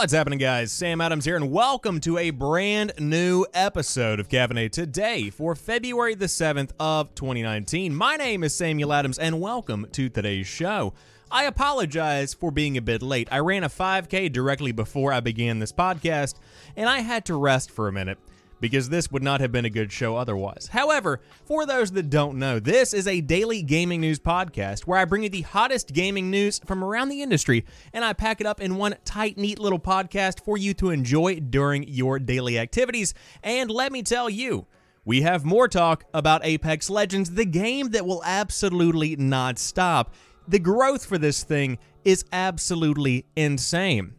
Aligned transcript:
What's 0.00 0.14
happening, 0.14 0.38
guys? 0.38 0.72
Sam 0.72 1.02
Adams 1.02 1.26
here, 1.26 1.36
and 1.36 1.52
welcome 1.52 2.00
to 2.00 2.16
a 2.16 2.30
brand 2.30 2.94
new 2.98 3.44
episode 3.52 4.18
of 4.18 4.30
Caffeinate 4.30 4.72
today 4.72 5.28
for 5.28 5.54
February 5.54 6.14
the 6.14 6.24
7th 6.24 6.70
of 6.80 7.14
2019. 7.14 7.94
My 7.94 8.16
name 8.16 8.42
is 8.42 8.54
Samuel 8.54 8.94
Adams, 8.94 9.18
and 9.18 9.42
welcome 9.42 9.86
to 9.92 10.08
today's 10.08 10.46
show. 10.46 10.94
I 11.30 11.44
apologize 11.44 12.32
for 12.32 12.50
being 12.50 12.78
a 12.78 12.80
bit 12.80 13.02
late. 13.02 13.28
I 13.30 13.40
ran 13.40 13.62
a 13.62 13.68
5K 13.68 14.32
directly 14.32 14.72
before 14.72 15.12
I 15.12 15.20
began 15.20 15.58
this 15.58 15.70
podcast, 15.70 16.36
and 16.76 16.88
I 16.88 17.00
had 17.00 17.26
to 17.26 17.34
rest 17.34 17.70
for 17.70 17.86
a 17.86 17.92
minute 17.92 18.16
because 18.60 18.88
this 18.88 19.10
would 19.10 19.22
not 19.22 19.40
have 19.40 19.50
been 19.50 19.64
a 19.64 19.70
good 19.70 19.90
show 19.90 20.16
otherwise. 20.16 20.68
However, 20.72 21.20
for 21.44 21.66
those 21.66 21.90
that 21.92 22.10
don't 22.10 22.38
know, 22.38 22.60
this 22.60 22.94
is 22.94 23.06
a 23.06 23.20
daily 23.20 23.62
gaming 23.62 24.00
news 24.00 24.20
podcast 24.20 24.86
where 24.86 24.98
I 24.98 25.04
bring 25.04 25.22
you 25.22 25.28
the 25.28 25.42
hottest 25.42 25.92
gaming 25.92 26.30
news 26.30 26.60
from 26.66 26.84
around 26.84 27.08
the 27.08 27.22
industry 27.22 27.64
and 27.92 28.04
I 28.04 28.12
pack 28.12 28.40
it 28.40 28.46
up 28.46 28.60
in 28.60 28.76
one 28.76 28.96
tight, 29.04 29.38
neat 29.38 29.58
little 29.58 29.80
podcast 29.80 30.44
for 30.44 30.56
you 30.56 30.74
to 30.74 30.90
enjoy 30.90 31.40
during 31.40 31.88
your 31.88 32.18
daily 32.18 32.58
activities. 32.58 33.14
And 33.42 33.70
let 33.70 33.92
me 33.92 34.02
tell 34.02 34.28
you, 34.28 34.66
we 35.04 35.22
have 35.22 35.44
more 35.44 35.66
talk 35.66 36.04
about 36.12 36.44
Apex 36.44 36.90
Legends, 36.90 37.30
the 37.30 37.46
game 37.46 37.90
that 37.90 38.04
will 38.04 38.22
absolutely 38.24 39.16
not 39.16 39.58
stop. 39.58 40.14
The 40.46 40.58
growth 40.58 41.06
for 41.06 41.16
this 41.16 41.42
thing 41.42 41.78
is 42.04 42.24
absolutely 42.32 43.26
insane. 43.34 44.14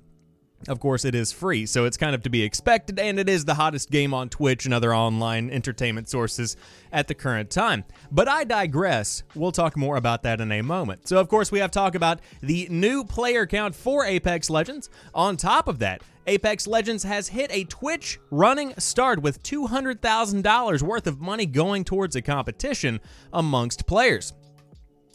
Of 0.67 0.79
course, 0.79 1.05
it 1.05 1.15
is 1.15 1.31
free, 1.31 1.65
so 1.65 1.85
it's 1.85 1.97
kind 1.97 2.13
of 2.13 2.21
to 2.23 2.29
be 2.29 2.43
expected, 2.43 2.99
and 2.99 3.19
it 3.19 3.27
is 3.27 3.45
the 3.45 3.55
hottest 3.55 3.89
game 3.89 4.13
on 4.13 4.29
Twitch 4.29 4.65
and 4.65 4.73
other 4.73 4.93
online 4.93 5.49
entertainment 5.49 6.07
sources 6.07 6.55
at 6.91 7.07
the 7.07 7.15
current 7.15 7.49
time. 7.49 7.83
But 8.11 8.27
I 8.27 8.43
digress. 8.43 9.23
We'll 9.33 9.51
talk 9.51 9.75
more 9.75 9.95
about 9.97 10.21
that 10.23 10.39
in 10.39 10.51
a 10.51 10.61
moment. 10.61 11.07
So, 11.07 11.17
of 11.17 11.29
course, 11.29 11.51
we 11.51 11.59
have 11.59 11.71
talk 11.71 11.95
about 11.95 12.19
the 12.41 12.67
new 12.69 13.03
player 13.03 13.47
count 13.47 13.73
for 13.73 14.05
Apex 14.05 14.49
Legends. 14.49 14.89
On 15.15 15.35
top 15.35 15.67
of 15.67 15.79
that, 15.79 16.03
Apex 16.27 16.67
Legends 16.67 17.03
has 17.03 17.29
hit 17.29 17.49
a 17.51 17.63
Twitch 17.63 18.19
running 18.29 18.75
start 18.77 19.21
with 19.21 19.41
$200,000 19.41 20.81
worth 20.83 21.07
of 21.07 21.19
money 21.19 21.47
going 21.47 21.83
towards 21.83 22.15
a 22.15 22.21
competition 22.21 22.99
amongst 23.33 23.87
players. 23.87 24.33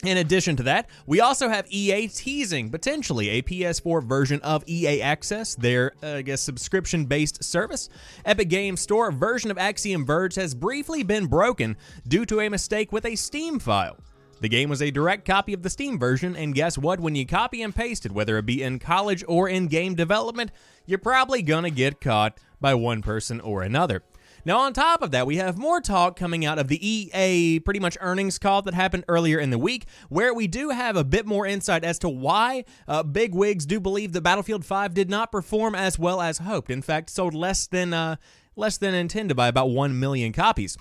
In 0.04 0.18
addition 0.18 0.56
to 0.56 0.62
that, 0.64 0.90
we 1.06 1.20
also 1.20 1.48
have 1.48 1.66
EA 1.70 2.08
teasing 2.08 2.70
potentially 2.70 3.30
a 3.30 3.42
PS4 3.42 4.04
version 4.04 4.40
of 4.42 4.62
EA 4.68 5.00
Access, 5.00 5.54
their, 5.54 5.92
uh, 6.02 6.16
I 6.16 6.22
guess, 6.22 6.42
subscription 6.42 7.06
based 7.06 7.42
service. 7.42 7.88
Epic 8.24 8.50
Games 8.50 8.80
Store 8.80 9.10
version 9.10 9.50
of 9.50 9.56
Axiom 9.56 10.04
Verge 10.04 10.34
has 10.34 10.54
briefly 10.54 11.02
been 11.02 11.26
broken 11.26 11.76
due 12.06 12.26
to 12.26 12.40
a 12.40 12.50
mistake 12.50 12.92
with 12.92 13.06
a 13.06 13.16
Steam 13.16 13.58
file. 13.58 13.96
The 14.40 14.50
game 14.50 14.68
was 14.68 14.82
a 14.82 14.90
direct 14.90 15.24
copy 15.24 15.54
of 15.54 15.62
the 15.62 15.70
Steam 15.70 15.98
version, 15.98 16.36
and 16.36 16.54
guess 16.54 16.76
what? 16.76 17.00
When 17.00 17.14
you 17.14 17.24
copy 17.24 17.62
and 17.62 17.74
paste 17.74 18.04
it, 18.04 18.12
whether 18.12 18.36
it 18.36 18.44
be 18.44 18.62
in 18.62 18.78
college 18.78 19.24
or 19.26 19.48
in 19.48 19.66
game 19.66 19.94
development, 19.94 20.50
you're 20.84 20.98
probably 20.98 21.40
gonna 21.40 21.70
get 21.70 22.02
caught 22.02 22.38
by 22.60 22.74
one 22.74 23.00
person 23.00 23.40
or 23.40 23.62
another. 23.62 24.02
Now, 24.46 24.60
on 24.60 24.74
top 24.74 25.02
of 25.02 25.10
that, 25.10 25.26
we 25.26 25.38
have 25.38 25.58
more 25.58 25.80
talk 25.80 26.16
coming 26.16 26.44
out 26.44 26.60
of 26.60 26.68
the 26.68 26.78
EA 26.80 27.58
pretty 27.58 27.80
much 27.80 27.98
earnings 28.00 28.38
call 28.38 28.62
that 28.62 28.74
happened 28.74 29.04
earlier 29.08 29.40
in 29.40 29.50
the 29.50 29.58
week, 29.58 29.86
where 30.08 30.32
we 30.32 30.46
do 30.46 30.68
have 30.68 30.94
a 30.94 31.02
bit 31.02 31.26
more 31.26 31.44
insight 31.44 31.82
as 31.82 31.98
to 31.98 32.08
why 32.08 32.64
uh, 32.86 33.02
big 33.02 33.34
wigs 33.34 33.66
do 33.66 33.80
believe 33.80 34.12
that 34.12 34.20
Battlefield 34.20 34.64
5 34.64 34.94
did 34.94 35.10
not 35.10 35.32
perform 35.32 35.74
as 35.74 35.98
well 35.98 36.20
as 36.20 36.38
hoped. 36.38 36.70
In 36.70 36.80
fact, 36.80 37.10
sold 37.10 37.34
less 37.34 37.66
than 37.66 37.92
uh, 37.92 38.16
less 38.54 38.78
than 38.78 38.94
intended 38.94 39.36
by 39.36 39.48
about 39.48 39.70
1 39.70 39.98
million 39.98 40.32
copies. 40.32 40.78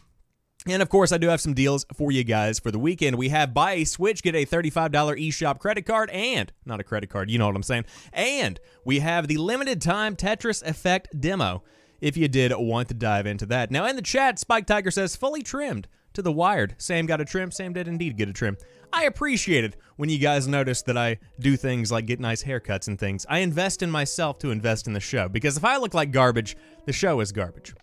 And 0.67 0.83
of 0.83 0.89
course, 0.89 1.11
I 1.11 1.17
do 1.17 1.29
have 1.29 1.41
some 1.41 1.55
deals 1.55 1.87
for 1.95 2.11
you 2.11 2.23
guys 2.23 2.59
for 2.59 2.69
the 2.69 2.77
weekend. 2.77 3.15
We 3.15 3.29
have 3.29 3.51
buy 3.51 3.73
a 3.73 3.83
Switch, 3.83 4.21
get 4.21 4.35
a 4.35 4.45
$35 4.45 4.91
eShop 4.91 5.57
credit 5.57 5.87
card, 5.87 6.11
and 6.11 6.53
not 6.67 6.79
a 6.79 6.83
credit 6.83 7.09
card, 7.09 7.31
you 7.31 7.39
know 7.39 7.47
what 7.47 7.55
I'm 7.55 7.63
saying. 7.63 7.85
And 8.13 8.59
we 8.83 8.99
have 8.99 9.27
the 9.27 9.37
limited 9.37 9.81
time 9.81 10.15
Tetris 10.15 10.61
Effect 10.63 11.19
demo 11.19 11.63
if 12.01 12.17
you 12.17 12.27
did 12.27 12.53
want 12.55 12.87
to 12.89 12.93
dive 12.93 13.25
into 13.25 13.45
that. 13.47 13.71
Now, 13.71 13.85
in 13.85 13.95
the 13.95 14.01
chat, 14.01 14.39
Spike 14.39 14.65
Tiger 14.65 14.91
says, 14.91 15.15
fully 15.15 15.41
trimmed 15.41 15.87
to 16.13 16.21
the 16.21 16.31
wired. 16.31 16.75
Sam 16.77 17.05
got 17.05 17.21
a 17.21 17.25
trim. 17.25 17.51
Sam 17.51 17.73
did 17.73 17.87
indeed 17.87 18.17
get 18.17 18.29
a 18.29 18.33
trim. 18.33 18.57
I 18.91 19.03
appreciate 19.03 19.63
it 19.63 19.75
when 19.97 20.09
you 20.09 20.17
guys 20.17 20.47
notice 20.47 20.81
that 20.83 20.97
I 20.97 21.17
do 21.39 21.57
things 21.57 21.91
like 21.91 22.05
get 22.05 22.19
nice 22.19 22.43
haircuts 22.43 22.87
and 22.87 22.97
things. 22.97 23.25
I 23.29 23.39
invest 23.39 23.83
in 23.83 23.91
myself 23.91 24.39
to 24.39 24.51
invest 24.51 24.87
in 24.87 24.93
the 24.93 24.99
show 24.99 25.27
because 25.27 25.57
if 25.57 25.65
I 25.65 25.77
look 25.77 25.93
like 25.93 26.11
garbage, 26.11 26.55
the 26.85 26.93
show 26.93 27.19
is 27.19 27.31
garbage. 27.31 27.73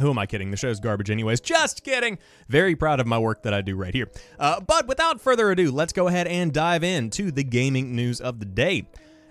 Who 0.00 0.10
am 0.10 0.18
I 0.18 0.26
kidding? 0.26 0.50
The 0.50 0.56
show's 0.56 0.80
garbage, 0.80 1.10
anyways. 1.10 1.40
Just 1.40 1.84
kidding. 1.84 2.18
Very 2.48 2.74
proud 2.74 2.98
of 2.98 3.06
my 3.06 3.18
work 3.18 3.44
that 3.44 3.54
I 3.54 3.60
do 3.60 3.76
right 3.76 3.94
here. 3.94 4.10
Uh, 4.38 4.60
but 4.60 4.88
without 4.88 5.20
further 5.20 5.50
ado, 5.52 5.70
let's 5.70 5.92
go 5.92 6.08
ahead 6.08 6.26
and 6.26 6.52
dive 6.52 6.82
into 6.82 7.30
the 7.30 7.44
gaming 7.44 7.94
news 7.94 8.20
of 8.20 8.40
the 8.40 8.46
day. 8.46 8.88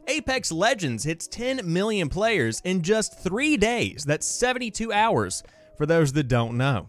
Apex 0.07 0.51
Legends 0.51 1.03
hits 1.03 1.27
10 1.27 1.61
million 1.71 2.09
players 2.09 2.61
in 2.63 2.81
just 2.81 3.19
three 3.19 3.57
days. 3.57 4.03
That's 4.05 4.27
72 4.27 4.91
hours 4.91 5.43
for 5.77 5.85
those 5.85 6.13
that 6.13 6.27
don't 6.27 6.57
know. 6.57 6.87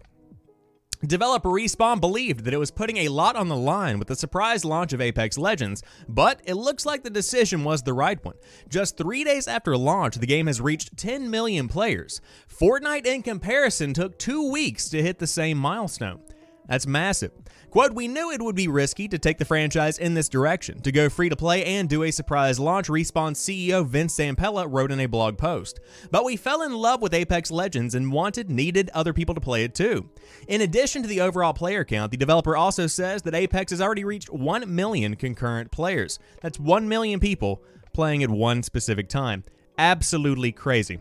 Developer 1.07 1.51
Respawn 1.51 2.01
believed 2.01 2.45
that 2.45 2.55
it 2.55 2.59
was 2.59 2.71
putting 2.71 2.99
a 2.99 3.09
lot 3.09 3.37
on 3.37 3.49
the 3.49 3.57
line 3.57 3.99
with 3.99 4.09
the 4.09 4.17
surprise 4.17 4.65
launch 4.65 4.93
of 4.93 5.03
Apex 5.03 5.37
Legends, 5.37 5.83
but 6.09 6.41
it 6.45 6.55
looks 6.55 6.87
like 6.87 7.03
the 7.03 7.11
decision 7.11 7.63
was 7.63 7.83
the 7.83 7.93
right 7.93 8.25
one. 8.25 8.37
Just 8.69 8.97
three 8.97 9.23
days 9.23 9.47
after 9.47 9.77
launch, 9.77 10.17
the 10.17 10.27
game 10.27 10.47
has 10.47 10.63
reached 10.63 10.97
10 10.97 11.31
million 11.31 11.69
players. 11.69 12.23
Fortnite, 12.49 13.07
in 13.07 13.23
comparison, 13.23 13.93
took 13.93 14.19
two 14.19 14.51
weeks 14.51 14.89
to 14.89 15.03
hit 15.03 15.19
the 15.19 15.27
same 15.27 15.59
milestone. 15.59 16.23
That's 16.69 16.87
massive. 16.87 17.33
Quote, 17.71 17.93
we 17.93 18.09
knew 18.09 18.31
it 18.31 18.41
would 18.41 18.55
be 18.55 18.69
risky 18.69 19.09
to 19.09 19.19
take 19.19 19.39
the 19.39 19.45
franchise 19.45 19.99
in 19.99 20.15
this 20.15 20.29
direction, 20.29 20.81
to 20.83 20.93
go 20.93 21.09
free 21.09 21.29
to 21.29 21.37
play 21.37 21.65
and 21.65 21.89
do 21.89 22.05
a 22.05 22.11
surprise 22.11 22.61
launch, 22.61 22.89
Respawn 22.89 23.33
CEO 23.33 23.87
Vince 23.87 24.17
Zampella 24.17 24.67
wrote 24.69 24.93
in 24.93 25.01
a 25.01 25.07
blog 25.07 25.37
post. 25.37 25.81
But 26.11 26.25
we 26.25 26.37
fell 26.37 26.63
in 26.63 26.73
love 26.73 27.03
with 27.03 27.13
Apex 27.13 27.51
Legends 27.51 27.95
and 27.95 28.13
wanted, 28.13 28.49
needed 28.49 28.91
other 28.95 29.13
people 29.13 29.35
to 29.35 29.41
play 29.41 29.65
it 29.65 29.75
too. 29.75 30.09
In 30.47 30.61
addition 30.61 31.03
to 31.03 31.09
the 31.09 31.21
overall 31.21 31.53
player 31.53 31.85
count, 31.85 32.13
the 32.13 32.17
developer 32.17 32.57
also 32.57 32.87
says 32.87 33.23
that 33.23 33.35
Apex 33.35 33.73
has 33.73 33.81
already 33.81 34.05
reached 34.05 34.33
1 34.33 34.73
million 34.75 35.17
concurrent 35.17 35.71
players. 35.71 36.19
That's 36.43 36.61
1 36.61 36.89
million 36.89 37.21
people 37.21 37.63
playing 37.93 38.23
at 38.23 38.31
one 38.31 38.63
specific 38.63 39.09
time. 39.09 39.45
Absolutely 39.77 40.53
crazy. 40.53 41.01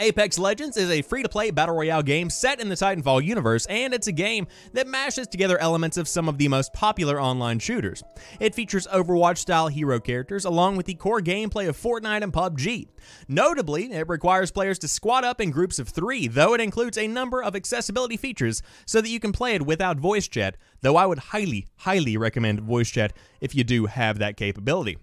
Apex 0.00 0.38
Legends 0.38 0.76
is 0.76 0.90
a 0.90 1.02
free 1.02 1.24
to 1.24 1.28
play 1.28 1.50
battle 1.50 1.74
royale 1.74 2.04
game 2.04 2.30
set 2.30 2.60
in 2.60 2.68
the 2.68 2.76
Titanfall 2.76 3.24
universe, 3.24 3.66
and 3.66 3.92
it's 3.92 4.06
a 4.06 4.12
game 4.12 4.46
that 4.72 4.86
mashes 4.86 5.26
together 5.26 5.58
elements 5.58 5.96
of 5.96 6.06
some 6.06 6.28
of 6.28 6.38
the 6.38 6.46
most 6.46 6.72
popular 6.72 7.20
online 7.20 7.58
shooters. 7.58 8.04
It 8.38 8.54
features 8.54 8.86
Overwatch 8.86 9.38
style 9.38 9.66
hero 9.66 9.98
characters 9.98 10.44
along 10.44 10.76
with 10.76 10.86
the 10.86 10.94
core 10.94 11.20
gameplay 11.20 11.68
of 11.68 11.76
Fortnite 11.76 12.22
and 12.22 12.32
PUBG. 12.32 12.86
Notably, 13.26 13.90
it 13.90 14.08
requires 14.08 14.52
players 14.52 14.78
to 14.80 14.88
squad 14.88 15.24
up 15.24 15.40
in 15.40 15.50
groups 15.50 15.80
of 15.80 15.88
three, 15.88 16.28
though 16.28 16.54
it 16.54 16.60
includes 16.60 16.96
a 16.96 17.08
number 17.08 17.42
of 17.42 17.56
accessibility 17.56 18.16
features 18.16 18.62
so 18.86 19.00
that 19.00 19.08
you 19.08 19.18
can 19.18 19.32
play 19.32 19.56
it 19.56 19.66
without 19.66 19.98
voice 19.98 20.28
chat, 20.28 20.56
though 20.80 20.96
I 20.96 21.06
would 21.06 21.18
highly, 21.18 21.66
highly 21.76 22.16
recommend 22.16 22.60
voice 22.60 22.88
chat 22.88 23.12
if 23.40 23.52
you 23.52 23.64
do 23.64 23.86
have 23.86 24.20
that 24.20 24.36
capability. 24.36 24.96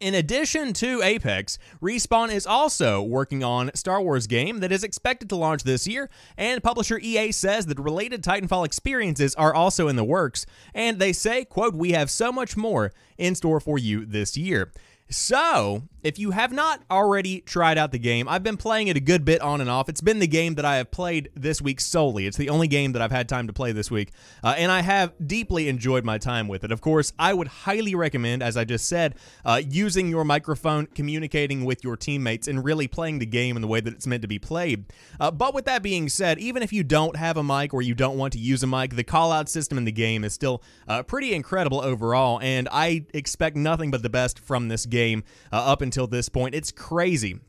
In 0.00 0.14
addition 0.14 0.72
to 0.74 1.02
Apex, 1.02 1.58
Respawn 1.80 2.32
is 2.32 2.46
also 2.46 3.02
working 3.02 3.42
on 3.42 3.70
Star 3.74 4.00
Wars 4.02 4.26
game 4.26 4.60
that 4.60 4.72
is 4.72 4.84
expected 4.84 5.28
to 5.30 5.36
launch 5.36 5.62
this 5.62 5.86
year, 5.86 6.10
and 6.36 6.62
publisher 6.62 6.98
EA 6.98 7.32
says 7.32 7.66
that 7.66 7.78
related 7.78 8.22
Titanfall 8.22 8.66
experiences 8.66 9.34
are 9.36 9.54
also 9.54 9.88
in 9.88 9.96
the 9.96 10.04
works, 10.04 10.44
and 10.74 10.98
they 10.98 11.12
say, 11.12 11.44
quote, 11.44 11.74
"We 11.74 11.92
have 11.92 12.10
so 12.10 12.30
much 12.30 12.56
more 12.56 12.92
in 13.16 13.34
store 13.34 13.60
for 13.60 13.78
you 13.78 14.04
this 14.04 14.36
year." 14.36 14.72
So, 15.08 15.84
if 16.06 16.20
you 16.20 16.30
have 16.30 16.52
not 16.52 16.82
already 16.88 17.40
tried 17.40 17.76
out 17.78 17.90
the 17.90 17.98
game, 17.98 18.28
I've 18.28 18.44
been 18.44 18.56
playing 18.56 18.86
it 18.86 18.96
a 18.96 19.00
good 19.00 19.24
bit 19.24 19.40
on 19.40 19.60
and 19.60 19.68
off. 19.68 19.88
It's 19.88 20.00
been 20.00 20.20
the 20.20 20.28
game 20.28 20.54
that 20.54 20.64
I 20.64 20.76
have 20.76 20.92
played 20.92 21.30
this 21.34 21.60
week 21.60 21.80
solely. 21.80 22.26
It's 22.26 22.36
the 22.36 22.48
only 22.48 22.68
game 22.68 22.92
that 22.92 23.02
I've 23.02 23.10
had 23.10 23.28
time 23.28 23.48
to 23.48 23.52
play 23.52 23.72
this 23.72 23.90
week, 23.90 24.12
uh, 24.44 24.54
and 24.56 24.70
I 24.70 24.82
have 24.82 25.12
deeply 25.26 25.68
enjoyed 25.68 26.04
my 26.04 26.16
time 26.16 26.46
with 26.46 26.62
it. 26.62 26.70
Of 26.70 26.80
course, 26.80 27.12
I 27.18 27.34
would 27.34 27.48
highly 27.48 27.96
recommend, 27.96 28.40
as 28.40 28.56
I 28.56 28.64
just 28.64 28.88
said, 28.88 29.16
uh, 29.44 29.60
using 29.68 30.08
your 30.08 30.24
microphone, 30.24 30.86
communicating 30.86 31.64
with 31.64 31.82
your 31.82 31.96
teammates, 31.96 32.46
and 32.46 32.64
really 32.64 32.86
playing 32.86 33.18
the 33.18 33.26
game 33.26 33.56
in 33.56 33.62
the 33.62 33.68
way 33.68 33.80
that 33.80 33.92
it's 33.92 34.06
meant 34.06 34.22
to 34.22 34.28
be 34.28 34.38
played. 34.38 34.84
Uh, 35.18 35.32
but 35.32 35.54
with 35.54 35.64
that 35.64 35.82
being 35.82 36.08
said, 36.08 36.38
even 36.38 36.62
if 36.62 36.72
you 36.72 36.84
don't 36.84 37.16
have 37.16 37.36
a 37.36 37.42
mic 37.42 37.74
or 37.74 37.82
you 37.82 37.96
don't 37.96 38.16
want 38.16 38.32
to 38.34 38.38
use 38.38 38.62
a 38.62 38.66
mic, 38.68 38.94
the 38.94 39.02
call 39.02 39.32
out 39.32 39.48
system 39.48 39.76
in 39.76 39.84
the 39.84 39.92
game 39.92 40.22
is 40.22 40.32
still 40.32 40.62
uh, 40.86 41.02
pretty 41.02 41.34
incredible 41.34 41.80
overall, 41.80 42.38
and 42.40 42.68
I 42.70 43.06
expect 43.12 43.56
nothing 43.56 43.90
but 43.90 44.04
the 44.04 44.10
best 44.10 44.38
from 44.38 44.68
this 44.68 44.86
game 44.86 45.24
uh, 45.52 45.56
up 45.56 45.82
until 45.82 45.95
until 45.96 46.06
this 46.06 46.28
point. 46.28 46.54
It's 46.54 46.70
crazy 46.72 47.40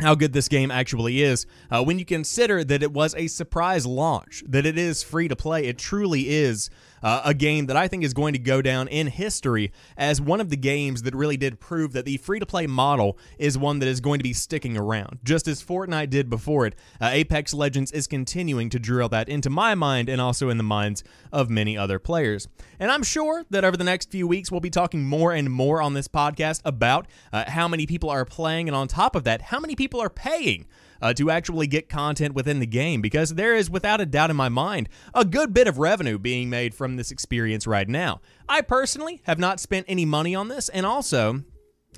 how 0.00 0.16
good 0.16 0.32
this 0.32 0.48
game 0.48 0.72
actually 0.72 1.22
is 1.22 1.46
uh, 1.70 1.82
when 1.84 2.00
you 2.00 2.04
consider 2.04 2.64
that 2.64 2.82
it 2.82 2.92
was 2.92 3.14
a 3.14 3.28
surprise 3.28 3.86
launch, 3.86 4.42
that 4.48 4.66
it 4.66 4.76
is 4.76 5.04
free 5.04 5.28
to 5.28 5.36
play. 5.36 5.66
It 5.66 5.78
truly 5.78 6.28
is 6.28 6.68
uh, 7.02 7.22
a 7.24 7.34
game 7.34 7.66
that 7.66 7.76
I 7.76 7.88
think 7.88 8.04
is 8.04 8.14
going 8.14 8.32
to 8.32 8.38
go 8.38 8.62
down 8.62 8.88
in 8.88 9.06
history 9.06 9.72
as 9.96 10.20
one 10.20 10.40
of 10.40 10.50
the 10.50 10.56
games 10.56 11.02
that 11.02 11.14
really 11.14 11.36
did 11.36 11.60
prove 11.60 11.92
that 11.92 12.04
the 12.04 12.16
free 12.16 12.40
to 12.40 12.46
play 12.46 12.66
model 12.66 13.18
is 13.38 13.56
one 13.58 13.78
that 13.80 13.88
is 13.88 14.00
going 14.00 14.18
to 14.18 14.22
be 14.22 14.32
sticking 14.32 14.76
around. 14.76 15.18
Just 15.24 15.48
as 15.48 15.62
Fortnite 15.62 16.10
did 16.10 16.28
before 16.28 16.66
it, 16.66 16.74
uh, 17.00 17.10
Apex 17.12 17.54
Legends 17.54 17.92
is 17.92 18.06
continuing 18.06 18.70
to 18.70 18.78
drill 18.78 19.08
that 19.10 19.28
into 19.28 19.50
my 19.50 19.74
mind 19.74 20.08
and 20.08 20.20
also 20.20 20.48
in 20.48 20.56
the 20.56 20.62
minds 20.62 21.04
of 21.32 21.50
many 21.50 21.76
other 21.76 21.98
players. 21.98 22.48
And 22.78 22.90
I'm 22.90 23.02
sure 23.02 23.44
that 23.50 23.64
over 23.64 23.76
the 23.76 23.84
next 23.84 24.10
few 24.10 24.26
weeks, 24.26 24.50
we'll 24.50 24.60
be 24.60 24.70
talking 24.70 25.04
more 25.04 25.32
and 25.32 25.50
more 25.50 25.80
on 25.80 25.94
this 25.94 26.08
podcast 26.08 26.60
about 26.64 27.06
uh, 27.32 27.50
how 27.50 27.68
many 27.68 27.86
people 27.86 28.10
are 28.10 28.24
playing, 28.24 28.68
and 28.68 28.76
on 28.76 28.88
top 28.88 29.16
of 29.16 29.24
that, 29.24 29.42
how 29.42 29.60
many 29.60 29.74
people 29.76 30.00
are 30.00 30.10
paying 30.10 30.66
uh, 31.00 31.12
to 31.14 31.30
actually 31.30 31.66
get 31.66 31.88
content 31.88 32.34
within 32.34 32.58
the 32.58 32.66
game 32.66 33.00
because 33.00 33.34
there 33.34 33.54
is, 33.54 33.70
without 33.70 34.00
a 34.00 34.06
doubt 34.06 34.30
in 34.30 34.36
my 34.36 34.48
mind, 34.48 34.88
a 35.14 35.24
good 35.24 35.52
bit 35.52 35.68
of 35.68 35.78
revenue 35.78 36.18
being 36.18 36.50
made 36.50 36.74
from 36.74 36.96
this 36.96 37.10
experience 37.10 37.66
right 37.66 37.88
now. 37.88 38.20
I 38.48 38.60
personally 38.60 39.22
have 39.24 39.38
not 39.38 39.60
spent 39.60 39.86
any 39.88 40.04
money 40.04 40.34
on 40.34 40.48
this, 40.48 40.68
and 40.68 40.86
also, 40.86 41.42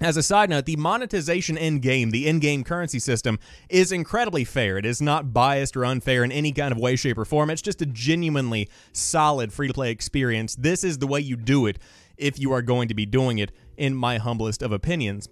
as 0.01 0.17
a 0.17 0.23
side 0.23 0.49
note, 0.49 0.67
the 0.67 0.77
monetization 0.77 1.57
in 1.57 1.81
game, 1.81 2.11
the 2.11 2.29
in 2.29 2.39
game 2.39 2.63
currency 2.63 2.99
system, 2.99 3.39
is 3.69 3.91
incredibly 3.91 4.45
fair. 4.45 4.79
It 4.79 4.87
is 4.87 5.03
not 5.03 5.33
biased 5.33 5.77
or 5.77 5.85
unfair 5.85 6.23
in 6.23 6.31
any 6.31 6.53
kind 6.53 6.73
of 6.73 6.79
way, 6.79 6.95
shape, 6.97 7.19
or 7.19 7.25
form. 7.25 7.51
It's 7.51 7.63
just 7.63 7.83
a 7.83 7.87
genuinely 7.87 8.69
solid 8.93 9.53
free 9.53 9.69
to 9.69 9.75
play 9.75 9.91
experience. 9.91 10.55
This 10.55 10.85
is 10.85 10.99
the 10.99 11.07
way 11.07 11.21
you 11.21 11.37
do 11.37 11.67
it 11.67 11.79
if 12.17 12.39
you 12.39 12.53
are 12.53 12.63
going 12.63 12.89
to 12.89 12.95
be 12.95 13.07
doing 13.07 13.39
it, 13.39 13.53
in 13.77 13.95
my 13.95 14.19
humblest 14.19 14.63
of 14.63 14.73
opinions. 14.73 15.29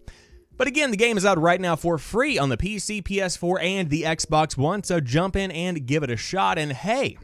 But 0.56 0.68
again, 0.68 0.90
the 0.90 0.96
game 0.96 1.18
is 1.18 1.26
out 1.26 1.38
right 1.38 1.60
now 1.60 1.76
for 1.76 1.98
free 1.98 2.38
on 2.38 2.48
the 2.48 2.56
PC, 2.56 3.02
PS4, 3.02 3.62
and 3.62 3.90
the 3.90 4.02
Xbox 4.02 4.56
One, 4.56 4.82
so 4.82 5.00
jump 5.00 5.36
in 5.36 5.50
and 5.50 5.86
give 5.86 6.02
it 6.02 6.10
a 6.10 6.16
shot. 6.16 6.58
And 6.58 6.72
hey, 6.72 7.18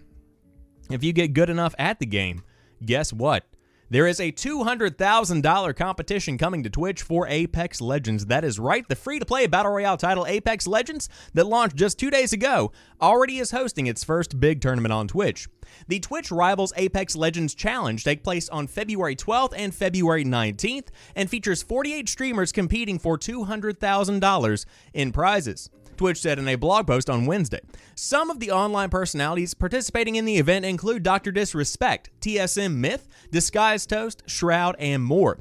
if 0.90 1.02
you 1.02 1.12
get 1.12 1.28
good 1.28 1.48
enough 1.48 1.74
at 1.78 1.98
the 1.98 2.06
game, 2.06 2.42
guess 2.84 3.12
what? 3.12 3.44
There 3.92 4.06
is 4.06 4.20
a 4.20 4.32
$200,000 4.32 5.76
competition 5.76 6.38
coming 6.38 6.62
to 6.62 6.70
Twitch 6.70 7.02
for 7.02 7.28
Apex 7.28 7.78
Legends. 7.78 8.24
That 8.24 8.42
is 8.42 8.58
right, 8.58 8.88
the 8.88 8.96
free 8.96 9.18
to 9.18 9.26
play 9.26 9.46
Battle 9.46 9.72
Royale 9.72 9.98
title 9.98 10.24
Apex 10.24 10.66
Legends 10.66 11.10
that 11.34 11.46
launched 11.46 11.76
just 11.76 11.98
two 11.98 12.10
days 12.10 12.32
ago 12.32 12.72
already 13.02 13.36
is 13.36 13.50
hosting 13.50 13.86
its 13.86 14.02
first 14.02 14.40
big 14.40 14.62
tournament 14.62 14.94
on 14.94 15.08
Twitch. 15.08 15.46
The 15.88 16.00
Twitch 16.00 16.30
Rivals 16.30 16.72
Apex 16.74 17.14
Legends 17.14 17.54
Challenge 17.54 18.02
take 18.02 18.24
place 18.24 18.48
on 18.48 18.66
February 18.66 19.14
12th 19.14 19.52
and 19.54 19.74
February 19.74 20.24
19th 20.24 20.88
and 21.14 21.28
features 21.28 21.62
48 21.62 22.08
streamers 22.08 22.50
competing 22.50 22.98
for 22.98 23.18
$200,000 23.18 24.64
in 24.94 25.12
prizes. 25.12 25.68
Twitch 26.02 26.20
said 26.20 26.40
in 26.40 26.48
a 26.48 26.56
blog 26.56 26.88
post 26.88 27.08
on 27.08 27.26
Wednesday. 27.26 27.60
Some 27.94 28.28
of 28.28 28.40
the 28.40 28.50
online 28.50 28.90
personalities 28.90 29.54
participating 29.54 30.16
in 30.16 30.24
the 30.24 30.36
event 30.36 30.64
include 30.64 31.04
Dr. 31.04 31.30
Disrespect, 31.30 32.10
TSM 32.20 32.74
Myth, 32.74 33.06
Disguised 33.30 33.88
Toast, 33.88 34.24
Shroud, 34.26 34.74
and 34.80 35.04
more. 35.04 35.38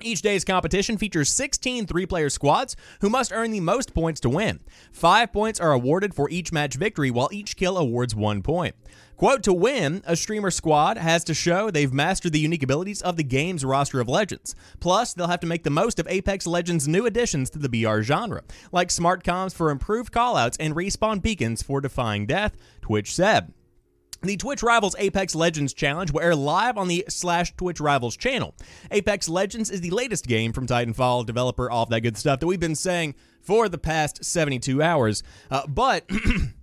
Each 0.00 0.22
day's 0.22 0.44
competition 0.44 0.96
features 0.96 1.32
16 1.32 1.86
three 1.86 2.06
player 2.06 2.30
squads 2.30 2.76
who 3.00 3.10
must 3.10 3.32
earn 3.32 3.50
the 3.50 3.60
most 3.60 3.94
points 3.94 4.20
to 4.20 4.28
win. 4.28 4.60
Five 4.92 5.32
points 5.32 5.58
are 5.58 5.72
awarded 5.72 6.14
for 6.14 6.30
each 6.30 6.52
match 6.52 6.74
victory, 6.74 7.10
while 7.10 7.28
each 7.32 7.56
kill 7.56 7.76
awards 7.76 8.14
one 8.14 8.42
point. 8.42 8.76
Quote, 9.16 9.42
to 9.42 9.52
win, 9.52 10.00
a 10.06 10.14
streamer 10.14 10.52
squad 10.52 10.96
has 10.96 11.24
to 11.24 11.34
show 11.34 11.68
they've 11.72 11.92
mastered 11.92 12.32
the 12.32 12.38
unique 12.38 12.62
abilities 12.62 13.02
of 13.02 13.16
the 13.16 13.24
game's 13.24 13.64
roster 13.64 13.98
of 13.98 14.08
legends. 14.08 14.54
Plus, 14.78 15.12
they'll 15.12 15.26
have 15.26 15.40
to 15.40 15.46
make 15.48 15.64
the 15.64 15.70
most 15.70 15.98
of 15.98 16.06
Apex 16.06 16.46
Legends' 16.46 16.86
new 16.86 17.04
additions 17.04 17.50
to 17.50 17.58
the 17.58 17.68
BR 17.68 18.02
genre, 18.02 18.42
like 18.70 18.92
smart 18.92 19.24
comms 19.24 19.52
for 19.52 19.70
improved 19.70 20.12
callouts 20.12 20.56
and 20.60 20.76
respawn 20.76 21.20
beacons 21.20 21.64
for 21.64 21.80
defying 21.80 22.26
death, 22.26 22.56
Twitch 22.80 23.12
said. 23.12 23.52
The 24.20 24.36
Twitch 24.36 24.64
Rivals 24.64 24.96
Apex 24.98 25.36
Legends 25.36 25.72
Challenge 25.72 26.10
will 26.10 26.20
air 26.20 26.34
live 26.34 26.76
on 26.76 26.88
the 26.88 27.04
slash 27.08 27.54
Twitch 27.56 27.78
Rivals 27.78 28.16
channel. 28.16 28.52
Apex 28.90 29.28
Legends 29.28 29.70
is 29.70 29.80
the 29.80 29.90
latest 29.90 30.26
game 30.26 30.52
from 30.52 30.66
Titanfall, 30.66 31.24
developer, 31.24 31.70
all 31.70 31.86
that 31.86 32.00
good 32.00 32.16
stuff 32.16 32.40
that 32.40 32.46
we've 32.48 32.58
been 32.58 32.74
saying 32.74 33.14
for 33.40 33.68
the 33.68 33.78
past 33.78 34.24
72 34.24 34.82
hours. 34.82 35.22
Uh, 35.52 35.68
but 35.68 36.10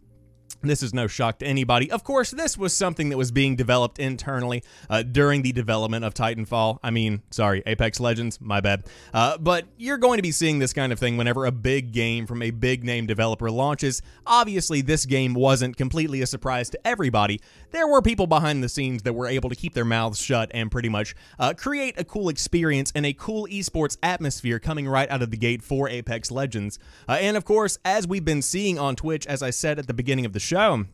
This 0.61 0.81
is 0.81 0.93
no 0.93 1.07
shock 1.07 1.39
to 1.39 1.45
anybody. 1.45 1.91
Of 1.91 2.03
course, 2.03 2.31
this 2.31 2.57
was 2.57 2.73
something 2.73 3.09
that 3.09 3.17
was 3.17 3.31
being 3.31 3.55
developed 3.55 3.99
internally 3.99 4.63
uh, 4.89 5.03
during 5.03 5.41
the 5.41 5.51
development 5.51 6.05
of 6.05 6.13
Titanfall. 6.13 6.79
I 6.83 6.91
mean, 6.91 7.21
sorry, 7.29 7.61
Apex 7.65 7.99
Legends, 7.99 8.41
my 8.41 8.61
bad. 8.61 8.85
Uh, 9.13 9.37
but 9.37 9.65
you're 9.77 9.97
going 9.97 10.17
to 10.17 10.23
be 10.23 10.31
seeing 10.31 10.59
this 10.59 10.73
kind 10.73 10.91
of 10.91 10.99
thing 10.99 11.17
whenever 11.17 11.45
a 11.45 11.51
big 11.51 11.91
game 11.91 12.25
from 12.25 12.41
a 12.41 12.51
big 12.51 12.83
name 12.83 13.05
developer 13.05 13.51
launches. 13.51 14.01
Obviously, 14.25 14.81
this 14.81 15.05
game 15.05 15.33
wasn't 15.33 15.77
completely 15.77 16.21
a 16.21 16.27
surprise 16.27 16.69
to 16.71 16.87
everybody. 16.87 17.39
There 17.71 17.87
were 17.87 18.01
people 18.01 18.27
behind 18.27 18.63
the 18.63 18.69
scenes 18.69 19.03
that 19.03 19.13
were 19.13 19.27
able 19.27 19.49
to 19.49 19.55
keep 19.55 19.73
their 19.73 19.85
mouths 19.85 20.19
shut 20.21 20.49
and 20.53 20.71
pretty 20.71 20.89
much 20.89 21.15
uh, 21.37 21.53
create 21.53 21.99
a 21.99 22.03
cool 22.03 22.29
experience 22.29 22.91
and 22.95 23.05
a 23.05 23.13
cool 23.13 23.47
esports 23.47 23.97
atmosphere 24.01 24.59
coming 24.59 24.87
right 24.87 25.09
out 25.09 25.21
of 25.21 25.31
the 25.31 25.37
gate 25.37 25.61
for 25.61 25.87
Apex 25.89 26.31
Legends. 26.31 26.79
Uh, 27.07 27.13
and 27.13 27.37
of 27.37 27.45
course, 27.45 27.77
as 27.85 28.07
we've 28.07 28.25
been 28.25 28.41
seeing 28.41 28.79
on 28.79 28.95
Twitch, 28.95 29.27
as 29.27 29.43
I 29.43 29.49
said 29.49 29.79
at 29.79 29.87
the 29.87 29.93
beginning 29.93 30.25
of 30.25 30.33
the 30.33 30.39
show, 30.45 30.85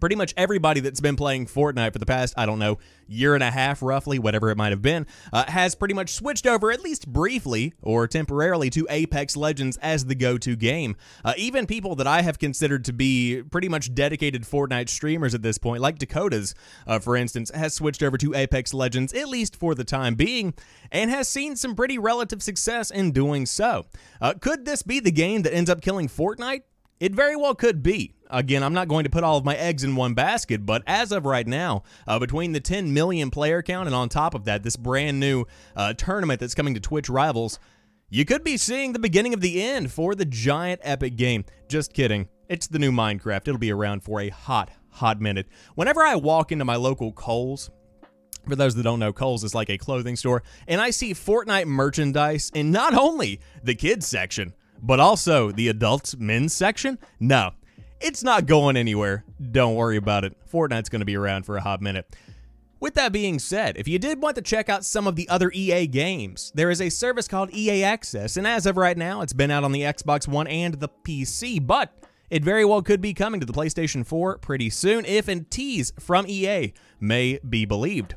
pretty 0.00 0.16
much 0.16 0.34
everybody 0.36 0.80
that's 0.80 1.00
been 1.00 1.16
playing 1.16 1.46
Fortnite 1.46 1.92
for 1.92 1.98
the 1.98 2.06
past, 2.06 2.34
I 2.36 2.46
don't 2.46 2.58
know, 2.58 2.78
year 3.06 3.34
and 3.34 3.42
a 3.42 3.50
half 3.50 3.82
roughly, 3.82 4.18
whatever 4.18 4.50
it 4.50 4.56
might 4.56 4.72
have 4.72 4.82
been, 4.82 5.06
uh, 5.32 5.44
has 5.46 5.74
pretty 5.74 5.94
much 5.94 6.10
switched 6.14 6.46
over, 6.46 6.72
at 6.72 6.80
least 6.80 7.10
briefly 7.12 7.74
or 7.82 8.06
temporarily, 8.06 8.70
to 8.70 8.86
Apex 8.90 9.36
Legends 9.36 9.76
as 9.78 10.06
the 10.06 10.14
go 10.14 10.38
to 10.38 10.56
game. 10.56 10.96
Uh, 11.24 11.34
even 11.36 11.66
people 11.66 11.94
that 11.96 12.06
I 12.06 12.22
have 12.22 12.38
considered 12.38 12.84
to 12.86 12.92
be 12.92 13.42
pretty 13.50 13.68
much 13.68 13.94
dedicated 13.94 14.42
Fortnite 14.42 14.88
streamers 14.88 15.34
at 15.34 15.42
this 15.42 15.58
point, 15.58 15.82
like 15.82 15.98
Dakotaz, 15.98 16.54
uh, 16.86 16.98
for 16.98 17.16
instance, 17.16 17.50
has 17.54 17.74
switched 17.74 18.02
over 18.02 18.18
to 18.18 18.34
Apex 18.34 18.74
Legends, 18.74 19.12
at 19.12 19.28
least 19.28 19.56
for 19.56 19.74
the 19.74 19.84
time 19.84 20.14
being, 20.14 20.54
and 20.90 21.10
has 21.10 21.28
seen 21.28 21.56
some 21.56 21.74
pretty 21.74 21.98
relative 21.98 22.42
success 22.42 22.90
in 22.90 23.12
doing 23.12 23.46
so. 23.46 23.86
Uh, 24.20 24.34
could 24.34 24.64
this 24.64 24.82
be 24.82 25.00
the 25.00 25.12
game 25.12 25.42
that 25.42 25.54
ends 25.54 25.70
up 25.70 25.80
killing 25.80 26.08
Fortnite? 26.08 26.62
It 27.00 27.14
very 27.14 27.36
well 27.36 27.54
could 27.54 27.82
be. 27.82 28.13
Again, 28.30 28.62
I'm 28.62 28.72
not 28.72 28.88
going 28.88 29.04
to 29.04 29.10
put 29.10 29.22
all 29.22 29.36
of 29.36 29.44
my 29.44 29.54
eggs 29.54 29.84
in 29.84 29.96
one 29.96 30.14
basket, 30.14 30.64
but 30.64 30.82
as 30.86 31.12
of 31.12 31.26
right 31.26 31.46
now, 31.46 31.82
uh, 32.06 32.18
between 32.18 32.52
the 32.52 32.60
10 32.60 32.92
million 32.92 33.30
player 33.30 33.62
count 33.62 33.86
and 33.86 33.94
on 33.94 34.08
top 34.08 34.34
of 34.34 34.44
that, 34.46 34.62
this 34.62 34.76
brand 34.76 35.20
new 35.20 35.44
uh, 35.76 35.92
tournament 35.92 36.40
that's 36.40 36.54
coming 36.54 36.74
to 36.74 36.80
Twitch 36.80 37.08
Rivals, 37.08 37.58
you 38.08 38.24
could 38.24 38.44
be 38.44 38.56
seeing 38.56 38.92
the 38.92 38.98
beginning 38.98 39.34
of 39.34 39.40
the 39.40 39.62
end 39.62 39.92
for 39.92 40.14
the 40.14 40.24
giant 40.24 40.80
epic 40.84 41.16
game. 41.16 41.44
Just 41.68 41.92
kidding. 41.92 42.28
It's 42.48 42.66
the 42.66 42.78
new 42.78 42.92
Minecraft. 42.92 43.48
It'll 43.48 43.58
be 43.58 43.72
around 43.72 44.02
for 44.02 44.20
a 44.20 44.28
hot, 44.28 44.70
hot 44.90 45.20
minute. 45.20 45.46
Whenever 45.74 46.02
I 46.02 46.14
walk 46.16 46.52
into 46.52 46.64
my 46.64 46.76
local 46.76 47.12
Kohl's, 47.12 47.70
for 48.46 48.56
those 48.56 48.74
that 48.74 48.82
don't 48.82 48.98
know, 48.98 49.12
Kohl's 49.12 49.44
is 49.44 49.54
like 49.54 49.70
a 49.70 49.78
clothing 49.78 50.16
store, 50.16 50.42
and 50.68 50.80
I 50.80 50.90
see 50.90 51.14
Fortnite 51.14 51.66
merchandise 51.66 52.50
in 52.54 52.70
not 52.70 52.94
only 52.94 53.40
the 53.62 53.74
kids 53.74 54.06
section, 54.06 54.54
but 54.82 55.00
also 55.00 55.50
the 55.50 55.68
adults 55.68 56.16
men's 56.16 56.52
section. 56.52 56.98
No, 57.18 57.52
it's 58.00 58.22
not 58.22 58.46
going 58.46 58.76
anywhere. 58.76 59.24
Don't 59.50 59.74
worry 59.74 59.96
about 59.96 60.24
it. 60.24 60.36
Fortnite's 60.50 60.88
going 60.88 61.00
to 61.00 61.06
be 61.06 61.16
around 61.16 61.44
for 61.44 61.56
a 61.56 61.60
hot 61.60 61.80
minute. 61.80 62.14
With 62.80 62.94
that 62.94 63.12
being 63.12 63.38
said, 63.38 63.78
if 63.78 63.88
you 63.88 63.98
did 63.98 64.20
want 64.20 64.36
to 64.36 64.42
check 64.42 64.68
out 64.68 64.84
some 64.84 65.06
of 65.06 65.16
the 65.16 65.28
other 65.28 65.50
EA 65.54 65.86
games, 65.86 66.52
there 66.54 66.70
is 66.70 66.82
a 66.82 66.90
service 66.90 67.26
called 67.26 67.54
EA 67.54 67.82
Access, 67.82 68.36
and 68.36 68.46
as 68.46 68.66
of 68.66 68.76
right 68.76 68.98
now, 68.98 69.22
it's 69.22 69.32
been 69.32 69.50
out 69.50 69.64
on 69.64 69.72
the 69.72 69.80
Xbox 69.82 70.28
One 70.28 70.46
and 70.46 70.74
the 70.74 70.88
PC, 70.88 71.66
but 71.66 71.94
it 72.28 72.44
very 72.44 72.64
well 72.64 72.82
could 72.82 73.00
be 73.00 73.14
coming 73.14 73.40
to 73.40 73.46
the 73.46 73.52
PlayStation 73.52 74.04
4 74.04 74.38
pretty 74.38 74.68
soon 74.68 75.04
if 75.06 75.28
and 75.28 75.50
tease 75.50 75.92
from 75.98 76.26
EA 76.26 76.74
may 77.00 77.38
be 77.48 77.64
believed. 77.64 78.16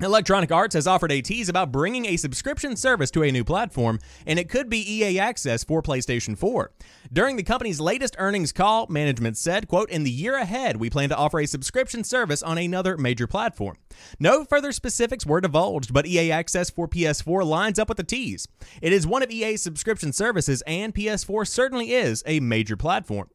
Electronic 0.00 0.50
Arts 0.50 0.74
has 0.74 0.86
offered 0.86 1.12
a 1.12 1.20
tease 1.20 1.50
about 1.50 1.70
bringing 1.70 2.06
a 2.06 2.16
subscription 2.16 2.76
service 2.76 3.10
to 3.10 3.22
a 3.22 3.30
new 3.30 3.44
platform, 3.44 3.98
and 4.26 4.38
it 4.38 4.48
could 4.48 4.70
be 4.70 4.78
EA 4.78 5.18
Access 5.18 5.62
for 5.62 5.82
PlayStation 5.82 6.36
4. 6.36 6.72
During 7.12 7.36
the 7.36 7.42
company's 7.42 7.78
latest 7.78 8.16
earnings 8.18 8.52
call, 8.52 8.86
management 8.88 9.36
said, 9.36 9.68
quote, 9.68 9.90
In 9.90 10.02
the 10.02 10.10
year 10.10 10.36
ahead, 10.36 10.78
we 10.78 10.88
plan 10.88 11.10
to 11.10 11.16
offer 11.16 11.40
a 11.40 11.46
subscription 11.46 12.04
service 12.04 12.42
on 12.42 12.56
another 12.56 12.96
major 12.96 13.26
platform. 13.26 13.76
No 14.18 14.44
further 14.44 14.72
specifics 14.72 15.26
were 15.26 15.42
divulged, 15.42 15.92
but 15.92 16.06
EA 16.06 16.32
Access 16.32 16.70
for 16.70 16.88
PS4 16.88 17.44
lines 17.44 17.78
up 17.78 17.88
with 17.88 17.98
the 17.98 18.02
tease. 18.02 18.48
It 18.80 18.94
is 18.94 19.06
one 19.06 19.22
of 19.22 19.30
EA's 19.30 19.62
subscription 19.62 20.12
services, 20.12 20.62
and 20.66 20.94
PS4 20.94 21.46
certainly 21.46 21.92
is 21.92 22.24
a 22.26 22.40
major 22.40 22.76
platform. 22.76 23.28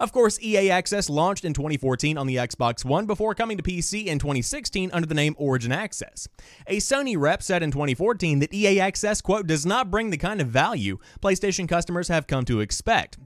Of 0.00 0.12
course, 0.12 0.40
EA 0.40 0.70
Access 0.70 1.10
launched 1.10 1.44
in 1.44 1.52
2014 1.52 2.16
on 2.16 2.26
the 2.26 2.36
Xbox 2.36 2.86
One 2.86 3.04
before 3.04 3.34
coming 3.34 3.58
to 3.58 3.62
PC 3.62 4.06
in 4.06 4.18
2016 4.18 4.90
under 4.94 5.06
the 5.06 5.14
name 5.14 5.34
Origin 5.36 5.72
Access. 5.72 6.26
A 6.66 6.78
Sony 6.78 7.16
rep 7.18 7.42
said 7.42 7.62
in 7.62 7.70
2014 7.70 8.38
that 8.38 8.54
EA 8.54 8.80
Access, 8.80 9.20
quote, 9.20 9.46
does 9.46 9.66
not 9.66 9.90
bring 9.90 10.08
the 10.08 10.16
kind 10.16 10.40
of 10.40 10.48
value 10.48 10.96
PlayStation 11.20 11.68
customers 11.68 12.08
have 12.08 12.26
come 12.26 12.46
to 12.46 12.60
expect. 12.60 13.18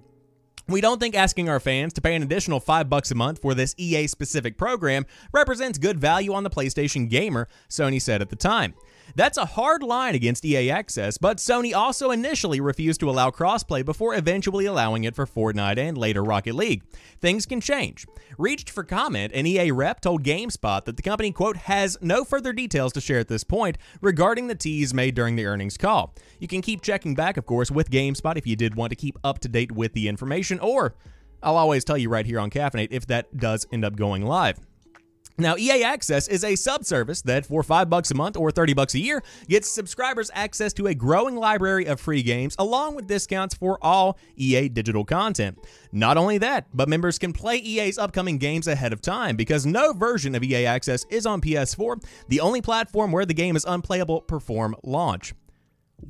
We 0.66 0.80
don't 0.80 0.98
think 0.98 1.14
asking 1.14 1.48
our 1.48 1.60
fans 1.60 1.92
to 1.92 2.00
pay 2.00 2.16
an 2.16 2.24
additional 2.24 2.58
5 2.58 2.90
bucks 2.90 3.12
a 3.12 3.14
month 3.14 3.40
for 3.40 3.54
this 3.54 3.74
EA 3.76 4.08
specific 4.08 4.58
program 4.58 5.06
represents 5.32 5.78
good 5.78 6.00
value 6.00 6.32
on 6.32 6.42
the 6.42 6.50
PlayStation 6.50 7.08
gamer, 7.08 7.46
Sony 7.68 8.02
said 8.02 8.20
at 8.20 8.30
the 8.30 8.36
time. 8.36 8.74
That's 9.14 9.38
a 9.38 9.44
hard 9.44 9.82
line 9.82 10.14
against 10.14 10.44
EA 10.44 10.70
Access, 10.70 11.18
but 11.18 11.38
Sony 11.38 11.74
also 11.74 12.10
initially 12.10 12.60
refused 12.60 13.00
to 13.00 13.10
allow 13.10 13.30
crossplay 13.30 13.84
before 13.84 14.14
eventually 14.14 14.66
allowing 14.66 15.04
it 15.04 15.14
for 15.14 15.26
Fortnite 15.26 15.78
and 15.78 15.96
later 15.96 16.22
Rocket 16.22 16.54
League. 16.54 16.82
Things 17.20 17.46
can 17.46 17.60
change. 17.60 18.06
Reached 18.38 18.70
for 18.70 18.82
comment, 18.82 19.32
an 19.32 19.46
EA 19.46 19.70
rep 19.70 20.00
told 20.00 20.24
GameSpot 20.24 20.84
that 20.84 20.96
the 20.96 21.02
company, 21.02 21.30
quote, 21.30 21.56
has 21.56 21.96
no 22.00 22.24
further 22.24 22.52
details 22.52 22.92
to 22.94 23.00
share 23.00 23.18
at 23.18 23.28
this 23.28 23.44
point 23.44 23.78
regarding 24.00 24.48
the 24.48 24.54
tease 24.54 24.92
made 24.92 25.14
during 25.14 25.36
the 25.36 25.46
earnings 25.46 25.76
call. 25.76 26.14
You 26.38 26.48
can 26.48 26.62
keep 26.62 26.82
checking 26.82 27.14
back, 27.14 27.36
of 27.36 27.46
course, 27.46 27.70
with 27.70 27.90
GameSpot 27.90 28.36
if 28.36 28.46
you 28.46 28.56
did 28.56 28.74
want 28.74 28.90
to 28.90 28.96
keep 28.96 29.18
up 29.22 29.38
to 29.40 29.48
date 29.48 29.72
with 29.72 29.92
the 29.92 30.08
information, 30.08 30.58
or 30.58 30.94
I'll 31.42 31.56
always 31.56 31.84
tell 31.84 31.98
you 31.98 32.08
right 32.08 32.26
here 32.26 32.40
on 32.40 32.50
Caffeinate 32.50 32.88
if 32.90 33.06
that 33.06 33.36
does 33.36 33.66
end 33.70 33.84
up 33.84 33.96
going 33.96 34.24
live. 34.24 34.58
Now, 35.36 35.56
EA 35.56 35.82
Access 35.82 36.28
is 36.28 36.44
a 36.44 36.52
subservice 36.52 37.20
that 37.22 37.44
for 37.44 37.64
5 37.64 37.90
bucks 37.90 38.12
a 38.12 38.14
month 38.14 38.36
or 38.36 38.52
30 38.52 38.72
bucks 38.72 38.94
a 38.94 39.00
year 39.00 39.20
gets 39.48 39.68
subscribers 39.68 40.30
access 40.32 40.72
to 40.74 40.86
a 40.86 40.94
growing 40.94 41.34
library 41.34 41.86
of 41.86 41.98
free 41.98 42.22
games 42.22 42.54
along 42.56 42.94
with 42.94 43.08
discounts 43.08 43.52
for 43.52 43.76
all 43.82 44.16
EA 44.36 44.68
digital 44.68 45.04
content. 45.04 45.58
Not 45.90 46.16
only 46.16 46.38
that, 46.38 46.68
but 46.72 46.88
members 46.88 47.18
can 47.18 47.32
play 47.32 47.56
EA's 47.56 47.98
upcoming 47.98 48.38
games 48.38 48.68
ahead 48.68 48.92
of 48.92 49.00
time 49.00 49.34
because 49.34 49.66
no 49.66 49.92
version 49.92 50.36
of 50.36 50.44
EA 50.44 50.66
Access 50.66 51.04
is 51.10 51.26
on 51.26 51.40
PS4, 51.40 52.04
the 52.28 52.38
only 52.38 52.62
platform 52.62 53.10
where 53.10 53.26
the 53.26 53.34
game 53.34 53.56
is 53.56 53.64
unplayable 53.64 54.20
perform 54.20 54.76
launch. 54.84 55.34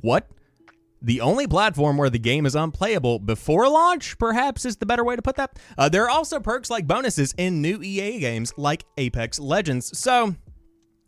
What? 0.01 0.29
The 1.05 1.21
only 1.21 1.45
platform 1.45 1.97
where 1.97 2.09
the 2.09 2.17
game 2.17 2.47
is 2.47 2.55
unplayable 2.55 3.19
before 3.19 3.69
launch, 3.69 4.17
perhaps 4.17 4.65
is 4.65 4.77
the 4.77 4.87
better 4.87 5.03
way 5.03 5.15
to 5.15 5.21
put 5.21 5.35
that. 5.35 5.57
Uh, 5.77 5.87
there 5.87 6.03
are 6.03 6.09
also 6.09 6.39
perks 6.39 6.71
like 6.71 6.87
bonuses 6.87 7.33
in 7.37 7.61
new 7.61 7.79
EA 7.81 8.19
games 8.19 8.51
like 8.57 8.85
Apex 8.97 9.39
Legends. 9.39 9.97
So, 9.97 10.35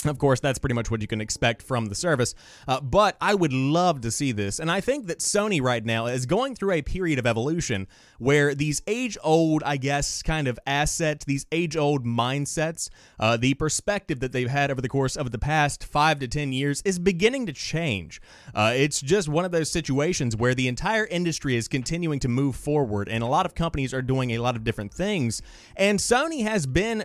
of 0.06 0.20
course, 0.20 0.40
that's 0.40 0.60
pretty 0.60 0.76
much 0.76 0.92
what 0.92 1.02
you 1.02 1.08
can 1.08 1.22
expect 1.22 1.64
from 1.64 1.88
the 1.88 1.96
service. 1.96 2.36
Uh, 2.68 2.80
but 2.80 3.18
I 3.20 3.34
would 3.34 3.52
love 3.52 4.02
to 4.02 4.12
see 4.12 4.32
this. 4.32 4.60
And 4.60 4.70
I 4.70 4.80
think 4.80 5.08
that 5.08 5.20
Sony 5.20 5.60
right 5.60 5.84
now 5.84 6.06
is 6.06 6.28
going 6.28 6.54
through 6.54 6.74
a 6.74 6.84
period 6.84 7.18
of 7.18 7.26
evolution 7.26 7.88
where 8.20 8.54
these 8.54 8.80
age 8.86 9.18
old, 9.24 9.64
I 9.64 9.78
guess, 9.78 10.22
kind 10.22 10.48
of 10.48 10.60
assets, 10.68 11.26
these 11.26 11.48
age 11.52 11.76
old 11.76 12.06
mindsets, 12.06 12.90
uh, 13.20 13.38
the 13.38 13.56
perspective 13.56 14.20
that 14.20 14.34
they've 14.34 14.50
had 14.50 14.70
over 14.70 14.82
the 14.82 14.90
course 14.90 15.16
of 15.16 15.32
the 15.32 15.40
past 15.40 15.84
five 15.84 16.20
to 16.20 16.28
10 16.28 16.54
years 16.54 16.84
is 16.84 17.00
beginning 17.00 17.48
to 17.48 17.54
change. 17.54 18.22
Uh, 18.54 18.74
it's 18.76 19.02
just 19.02 19.28
one 19.28 19.46
of 19.46 19.52
those 19.52 19.72
situations 19.72 20.36
where 20.36 20.54
the 20.54 20.68
entire 20.68 21.08
industry 21.08 21.56
is 21.56 21.68
continuing 21.68 22.20
to 22.20 22.28
move 22.28 22.56
forward, 22.56 23.10
and 23.10 23.24
a 23.24 23.28
lot 23.28 23.48
of 23.48 23.56
companies 23.56 23.96
are 23.96 24.04
doing 24.04 24.32
a 24.32 24.38
lot 24.38 24.56
of 24.56 24.64
different 24.64 24.94
things. 24.94 25.42
And 25.76 25.98
Sony 25.98 26.44
has 26.44 26.68
been 26.68 27.04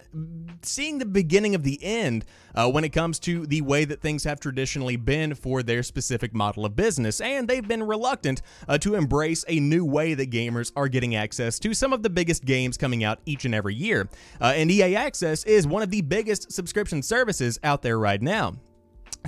seeing 0.60 0.98
the 0.98 1.06
beginning 1.06 1.54
of 1.54 1.62
the 1.62 1.82
end 1.82 2.26
uh, 2.54 2.68
when 2.82 2.88
it 2.88 2.92
comes 2.92 3.20
to 3.20 3.46
the 3.46 3.60
way 3.60 3.84
that 3.84 4.00
things 4.00 4.24
have 4.24 4.40
traditionally 4.40 4.96
been 4.96 5.36
for 5.36 5.62
their 5.62 5.84
specific 5.84 6.34
model 6.34 6.66
of 6.66 6.74
business, 6.74 7.20
and 7.20 7.46
they've 7.46 7.68
been 7.68 7.84
reluctant 7.84 8.42
uh, 8.66 8.76
to 8.76 8.96
embrace 8.96 9.44
a 9.46 9.60
new 9.60 9.84
way 9.84 10.14
that 10.14 10.32
gamers 10.32 10.72
are 10.74 10.88
getting 10.88 11.14
access 11.14 11.60
to 11.60 11.74
some 11.74 11.92
of 11.92 12.02
the 12.02 12.10
biggest 12.10 12.44
games 12.44 12.76
coming 12.76 13.04
out 13.04 13.20
each 13.24 13.44
and 13.44 13.54
every 13.54 13.76
year. 13.76 14.08
Uh, 14.40 14.46
and 14.56 14.68
EA 14.68 14.96
Access 14.96 15.44
is 15.44 15.64
one 15.64 15.84
of 15.84 15.90
the 15.92 16.02
biggest 16.02 16.50
subscription 16.50 17.02
services 17.02 17.56
out 17.62 17.82
there 17.82 18.00
right 18.00 18.20
now 18.20 18.54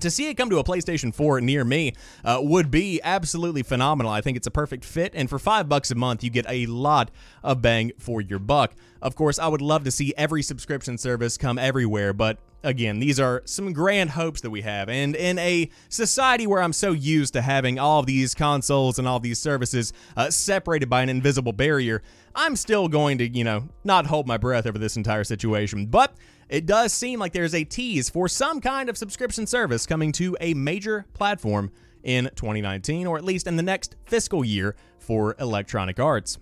to 0.00 0.10
see 0.10 0.28
it 0.28 0.34
come 0.34 0.50
to 0.50 0.58
a 0.58 0.64
PlayStation 0.64 1.14
4 1.14 1.40
near 1.40 1.64
me 1.64 1.94
uh, 2.24 2.38
would 2.40 2.70
be 2.70 3.00
absolutely 3.02 3.62
phenomenal. 3.62 4.10
I 4.10 4.20
think 4.20 4.36
it's 4.36 4.46
a 4.46 4.50
perfect 4.50 4.84
fit, 4.84 5.12
and 5.14 5.30
for 5.30 5.38
five 5.38 5.68
bucks 5.68 5.90
a 5.90 5.94
month, 5.94 6.24
you 6.24 6.30
get 6.30 6.46
a 6.48 6.66
lot 6.66 7.10
of 7.42 7.62
bang 7.62 7.92
for 7.98 8.20
your 8.20 8.38
buck. 8.38 8.74
Of 9.00 9.14
course, 9.14 9.38
I 9.38 9.48
would 9.48 9.62
love 9.62 9.84
to 9.84 9.90
see 9.90 10.14
every 10.16 10.42
subscription 10.42 10.98
service 10.98 11.36
come 11.36 11.58
everywhere, 11.58 12.12
but 12.12 12.38
again, 12.64 12.98
these 12.98 13.20
are 13.20 13.42
some 13.44 13.72
grand 13.72 14.10
hopes 14.10 14.40
that 14.40 14.50
we 14.50 14.62
have. 14.62 14.88
And 14.88 15.14
in 15.14 15.38
a 15.38 15.70
society 15.88 16.46
where 16.46 16.62
I'm 16.62 16.72
so 16.72 16.92
used 16.92 17.34
to 17.34 17.42
having 17.42 17.78
all 17.78 18.02
these 18.02 18.34
consoles 18.34 18.98
and 18.98 19.06
all 19.06 19.20
these 19.20 19.38
services 19.38 19.92
uh, 20.16 20.30
separated 20.30 20.88
by 20.88 21.02
an 21.02 21.08
invisible 21.08 21.52
barrier, 21.52 22.02
I'm 22.34 22.56
still 22.56 22.88
going 22.88 23.18
to, 23.18 23.28
you 23.28 23.44
know, 23.44 23.68
not 23.84 24.06
hold 24.06 24.26
my 24.26 24.38
breath 24.38 24.66
over 24.66 24.78
this 24.78 24.96
entire 24.96 25.24
situation. 25.24 25.86
But 25.86 26.14
it 26.54 26.66
does 26.66 26.92
seem 26.92 27.18
like 27.18 27.32
there's 27.32 27.52
a 27.52 27.64
tease 27.64 28.08
for 28.08 28.28
some 28.28 28.60
kind 28.60 28.88
of 28.88 28.96
subscription 28.96 29.44
service 29.44 29.86
coming 29.86 30.12
to 30.12 30.36
a 30.40 30.54
major 30.54 31.04
platform 31.12 31.72
in 32.04 32.30
2019, 32.36 33.08
or 33.08 33.18
at 33.18 33.24
least 33.24 33.48
in 33.48 33.56
the 33.56 33.62
next 33.62 33.96
fiscal 34.04 34.44
year 34.44 34.76
for 35.00 35.34
Electronic 35.40 35.98
Arts. 35.98 36.38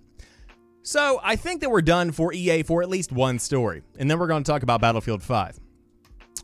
So 0.82 1.18
I 1.24 1.36
think 1.36 1.62
that 1.62 1.70
we're 1.70 1.80
done 1.80 2.12
for 2.12 2.30
EA 2.34 2.62
for 2.62 2.82
at 2.82 2.90
least 2.90 3.10
one 3.10 3.38
story, 3.38 3.82
and 3.98 4.10
then 4.10 4.18
we're 4.18 4.26
going 4.26 4.44
to 4.44 4.50
talk 4.50 4.62
about 4.62 4.82
Battlefield 4.82 5.22
5. 5.22 5.58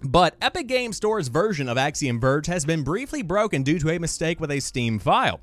But 0.03 0.37
Epic 0.41 0.67
Game 0.67 0.95
Store's 0.95 1.29
version 1.29 1.69
of 1.69 1.77
Axiom 1.77 2.21
Verge 2.21 2.47
has 2.47 2.65
been 2.65 2.83
briefly 2.83 3.21
broken 3.21 3.63
due 3.63 3.79
to 3.81 3.91
a 3.91 3.99
mistake 3.99 4.41
with 4.41 4.51
a 4.51 4.61
Steam 4.61 4.99
file. 4.99 5.41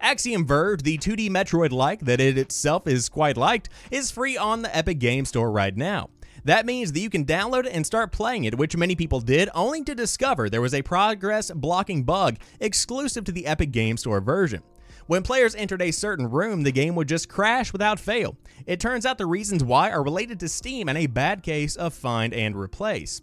Axiom 0.00 0.46
Verge, 0.46 0.82
the 0.82 0.98
2D 0.98 1.28
Metroid 1.28 1.72
like 1.72 2.00
that 2.00 2.20
it 2.20 2.38
itself 2.38 2.86
is 2.86 3.08
quite 3.08 3.36
liked, 3.36 3.68
is 3.90 4.12
free 4.12 4.36
on 4.36 4.62
the 4.62 4.76
Epic 4.76 5.00
Game 5.00 5.24
Store 5.24 5.50
right 5.50 5.76
now. 5.76 6.10
That 6.44 6.66
means 6.66 6.92
that 6.92 7.00
you 7.00 7.08
can 7.08 7.24
download 7.24 7.64
it 7.64 7.72
and 7.72 7.86
start 7.86 8.12
playing 8.12 8.44
it, 8.44 8.58
which 8.58 8.76
many 8.76 8.94
people 8.94 9.20
did, 9.20 9.48
only 9.54 9.82
to 9.84 9.94
discover 9.94 10.50
there 10.50 10.60
was 10.60 10.74
a 10.74 10.82
progress 10.82 11.50
blocking 11.50 12.02
bug 12.02 12.36
exclusive 12.60 13.24
to 13.24 13.32
the 13.32 13.46
Epic 13.46 13.72
Game 13.72 13.96
Store 13.96 14.20
version. 14.20 14.62
When 15.06 15.22
players 15.22 15.54
entered 15.54 15.82
a 15.82 15.90
certain 15.90 16.30
room, 16.30 16.62
the 16.62 16.72
game 16.72 16.94
would 16.94 17.08
just 17.08 17.28
crash 17.28 17.72
without 17.72 18.00
fail. 18.00 18.36
It 18.66 18.80
turns 18.80 19.04
out 19.04 19.18
the 19.18 19.26
reasons 19.26 19.64
why 19.64 19.90
are 19.90 20.02
related 20.02 20.40
to 20.40 20.48
Steam 20.48 20.88
and 20.88 20.96
a 20.96 21.06
bad 21.06 21.42
case 21.42 21.76
of 21.76 21.94
find 21.94 22.32
and 22.32 22.56
replace. 22.56 23.20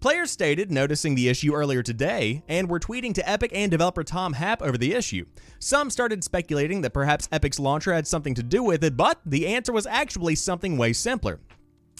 Players 0.00 0.30
stated 0.30 0.70
noticing 0.70 1.16
the 1.16 1.28
issue 1.28 1.54
earlier 1.54 1.82
today 1.82 2.44
and 2.48 2.70
were 2.70 2.78
tweeting 2.78 3.12
to 3.14 3.28
Epic 3.28 3.50
and 3.52 3.70
developer 3.70 4.04
Tom 4.04 4.34
Happ 4.34 4.62
over 4.62 4.78
the 4.78 4.94
issue. 4.94 5.26
Some 5.58 5.90
started 5.90 6.22
speculating 6.22 6.82
that 6.82 6.94
perhaps 6.94 7.28
Epic's 7.32 7.58
launcher 7.58 7.92
had 7.92 8.06
something 8.06 8.34
to 8.34 8.42
do 8.42 8.62
with 8.62 8.84
it, 8.84 8.96
but 8.96 9.20
the 9.26 9.48
answer 9.48 9.72
was 9.72 9.86
actually 9.86 10.36
something 10.36 10.78
way 10.78 10.92
simpler. 10.92 11.40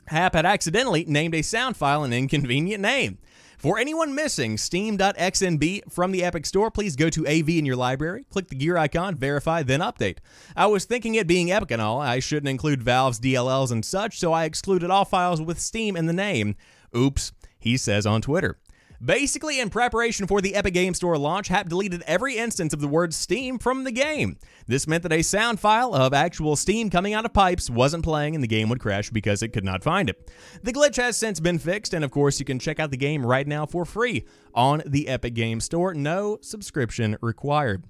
Happ 0.09 0.35
had 0.35 0.47
accidentally 0.47 1.05
named 1.07 1.35
a 1.35 1.43
sound 1.43 1.77
file 1.77 2.05
an 2.05 2.13
inconvenient 2.13 2.83
name. 2.83 3.19
For 3.57 3.79
anyone 3.79 4.15
missing 4.15 4.57
Steam.xnb 4.57 5.93
from 5.93 6.13
the 6.13 6.23
Epic 6.23 6.47
Store, 6.47 6.71
please 6.71 6.95
go 6.95 7.11
to 7.11 7.27
AV 7.27 7.49
in 7.49 7.67
your 7.67 7.75
library, 7.75 8.25
click 8.31 8.49
the 8.49 8.55
gear 8.55 8.77
icon, 8.77 9.17
verify, 9.17 9.65
then 9.65 9.81
update. 9.81 10.19
I 10.57 10.67
was 10.67 10.85
thinking 10.85 11.17
it 11.17 11.27
being 11.27 11.51
Epic 11.51 11.73
and 11.73 11.83
all, 11.83 12.01
I 12.01 12.21
shouldn't 12.21 12.51
include 12.51 12.85
Valve's 12.85 13.19
DLLs 13.19 13.73
and 13.73 13.85
such, 13.85 14.19
so 14.19 14.33
I 14.33 14.45
excluded 14.45 14.91
all 14.91 15.05
files 15.05 15.43
with 15.43 15.59
Steam 15.59 15.97
in 15.97 16.07
the 16.07 16.13
name. 16.13 16.55
Oops 16.97 17.33
he 17.59 17.77
says 17.77 18.07
on 18.07 18.23
Twitter. 18.23 18.59
Basically, 19.05 19.61
in 19.61 19.71
preparation 19.71 20.27
for 20.27 20.41
the 20.41 20.57
Epic 20.57 20.75
Game 20.75 20.93
Store 20.93 21.17
launch, 21.17 21.47
Happ 21.47 21.69
deleted 21.69 22.03
every 22.05 22.37
instance 22.37 22.73
of 22.73 22.81
the 22.81 22.89
word 22.89 23.15
Steam 23.15 23.59
from 23.59 23.85
the 23.85 23.93
game. 23.93 24.39
This 24.67 24.89
meant 24.89 25.05
that 25.05 25.13
a 25.13 25.23
sound 25.23 25.61
file 25.61 25.95
of 25.95 26.13
actual 26.13 26.57
steam 26.57 26.91
coming 26.91 27.15
out 27.15 27.25
of 27.25 27.33
pipes 27.33 27.71
wasn't 27.71 28.03
playing 28.03 28.35
and 28.35 28.43
the 28.43 28.49
game 28.49 28.69
would 28.69 28.81
crash 28.81 29.11
because 29.11 29.41
it 29.41 29.53
could 29.53 29.65
not 29.65 29.85
find 29.85 30.11
it. 30.11 30.33
The 30.65 30.73
glitch 30.73 30.97
has 30.97 31.17
since 31.17 31.39
been 31.39 31.61
fixed, 31.61 31.95
and 31.95 32.05
of 32.05 32.11
course, 32.11 32.41
you 32.41 32.45
can 32.45 32.59
check 32.59 32.81
out 32.81 32.91
the 32.91 32.97
game 32.97 33.25
right 33.25 33.47
now 33.47 33.67
for 33.67 33.85
free 33.85 34.27
on 34.53 34.83
the 34.85 35.07
Epic 35.07 35.35
Game 35.35 35.61
Store. 35.61 35.95
No 35.95 36.39
subscription 36.41 37.17
required. 37.21 37.85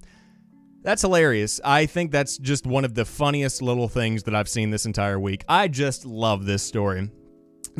That's 0.83 1.03
hilarious. 1.03 1.59
I 1.65 1.87
think 1.87 2.13
that's 2.13 2.37
just 2.37 2.67
one 2.67 2.85
of 2.85 2.95
the 2.95 3.07
funniest 3.07 3.63
little 3.63 3.89
things 3.89 4.25
that 4.25 4.35
I've 4.35 4.49
seen 4.49 4.71
this 4.71 4.85
entire 4.85 5.19
week. 5.19 5.43
I 5.49 5.69
just 5.69 6.05
love 6.05 6.45
this 6.45 6.63
story 6.63 7.11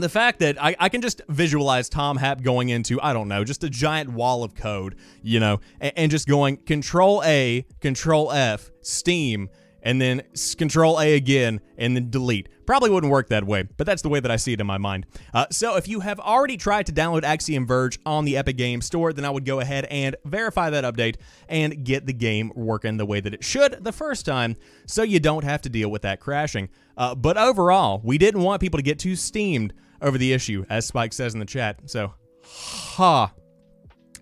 the 0.03 0.09
fact 0.09 0.41
that 0.41 0.63
I, 0.63 0.77
I, 0.79 0.89
can 0.89 1.01
just 1.01 1.23
visualize 1.29 1.89
Tom 1.89 2.17
Happ 2.17 2.43
going 2.43 2.69
into, 2.69 3.01
I 3.01 3.13
don't 3.13 3.29
know, 3.29 3.45
just 3.45 3.65
a 3.65 3.71
giant 3.71 4.11
wall 4.11 4.45
of 4.45 4.55
code, 4.55 4.97
you 5.23 5.41
know, 5.41 5.61
and, 5.81 5.93
and 5.97 6.11
just 6.11 6.29
going 6.29 6.59
Control 6.59 7.23
A, 7.25 7.65
Control 7.81 8.33
F, 8.33 8.71
Steam, 8.81 9.49
and 9.83 10.01
then 10.01 10.23
Control 10.57 11.01
A 11.01 11.15
again, 11.15 11.61
and 11.77 11.97
then 11.97 12.11
delete. 12.11 12.49
Probably 12.67 12.91
wouldn't 12.91 13.11
work 13.11 13.29
that 13.29 13.45
way, 13.45 13.63
but 13.63 13.87
that's 13.87 14.03
the 14.03 14.11
way 14.11 14.21
that 14.21 14.31
I 14.31 14.37
see 14.37 14.53
it 14.53 14.61
in 14.61 14.67
my 14.67 14.77
mind. 14.77 15.07
Uh, 15.33 15.47
so 15.51 15.77
if 15.77 15.89
you 15.89 16.01
have 16.01 16.21
already 16.21 16.59
tried 16.59 16.87
to 16.87 16.93
download 16.93 17.23
Axiom 17.23 17.67
Verge 17.67 17.99
on 18.05 18.27
the 18.27 18.37
Epic 18.37 18.59
Games 18.59 18.85
Store, 18.85 19.13
then 19.13 19.25
I 19.25 19.31
would 19.31 19.47
go 19.47 19.61
ahead 19.61 19.87
and 19.87 20.17
verify 20.27 20.69
that 20.71 20.85
update 20.85 21.17
and 21.49 21.85
get 21.85 22.05
the 22.05 22.13
game 22.13 22.53
working 22.55 22.99
the 22.99 23.07
way 23.07 23.21
that 23.21 23.33
it 23.33 23.43
should 23.43 23.83
the 23.83 23.93
first 23.93 24.27
time 24.27 24.57
so 24.87 25.03
you 25.03 25.21
don't 25.21 25.45
have 25.45 25.63
to 25.63 25.71
deal 25.71 25.91
with 25.91 26.03
that 26.03 26.21
crashing. 26.21 26.69
Uh, 26.97 27.15
but 27.15 27.39
overall, 27.39 28.03
we 28.05 28.19
didn't 28.19 28.43
want 28.43 28.61
people 28.61 28.77
to 28.77 28.83
get 28.83 28.99
too 28.99 29.17
steamed 29.17 29.73
over 30.01 30.19
the 30.19 30.33
issue, 30.33 30.65
as 30.69 30.87
Spike 30.87 31.13
says 31.13 31.35
in 31.35 31.41
the 31.41 31.47
chat. 31.47 31.81
So, 31.87 32.15
ha. 32.45 33.33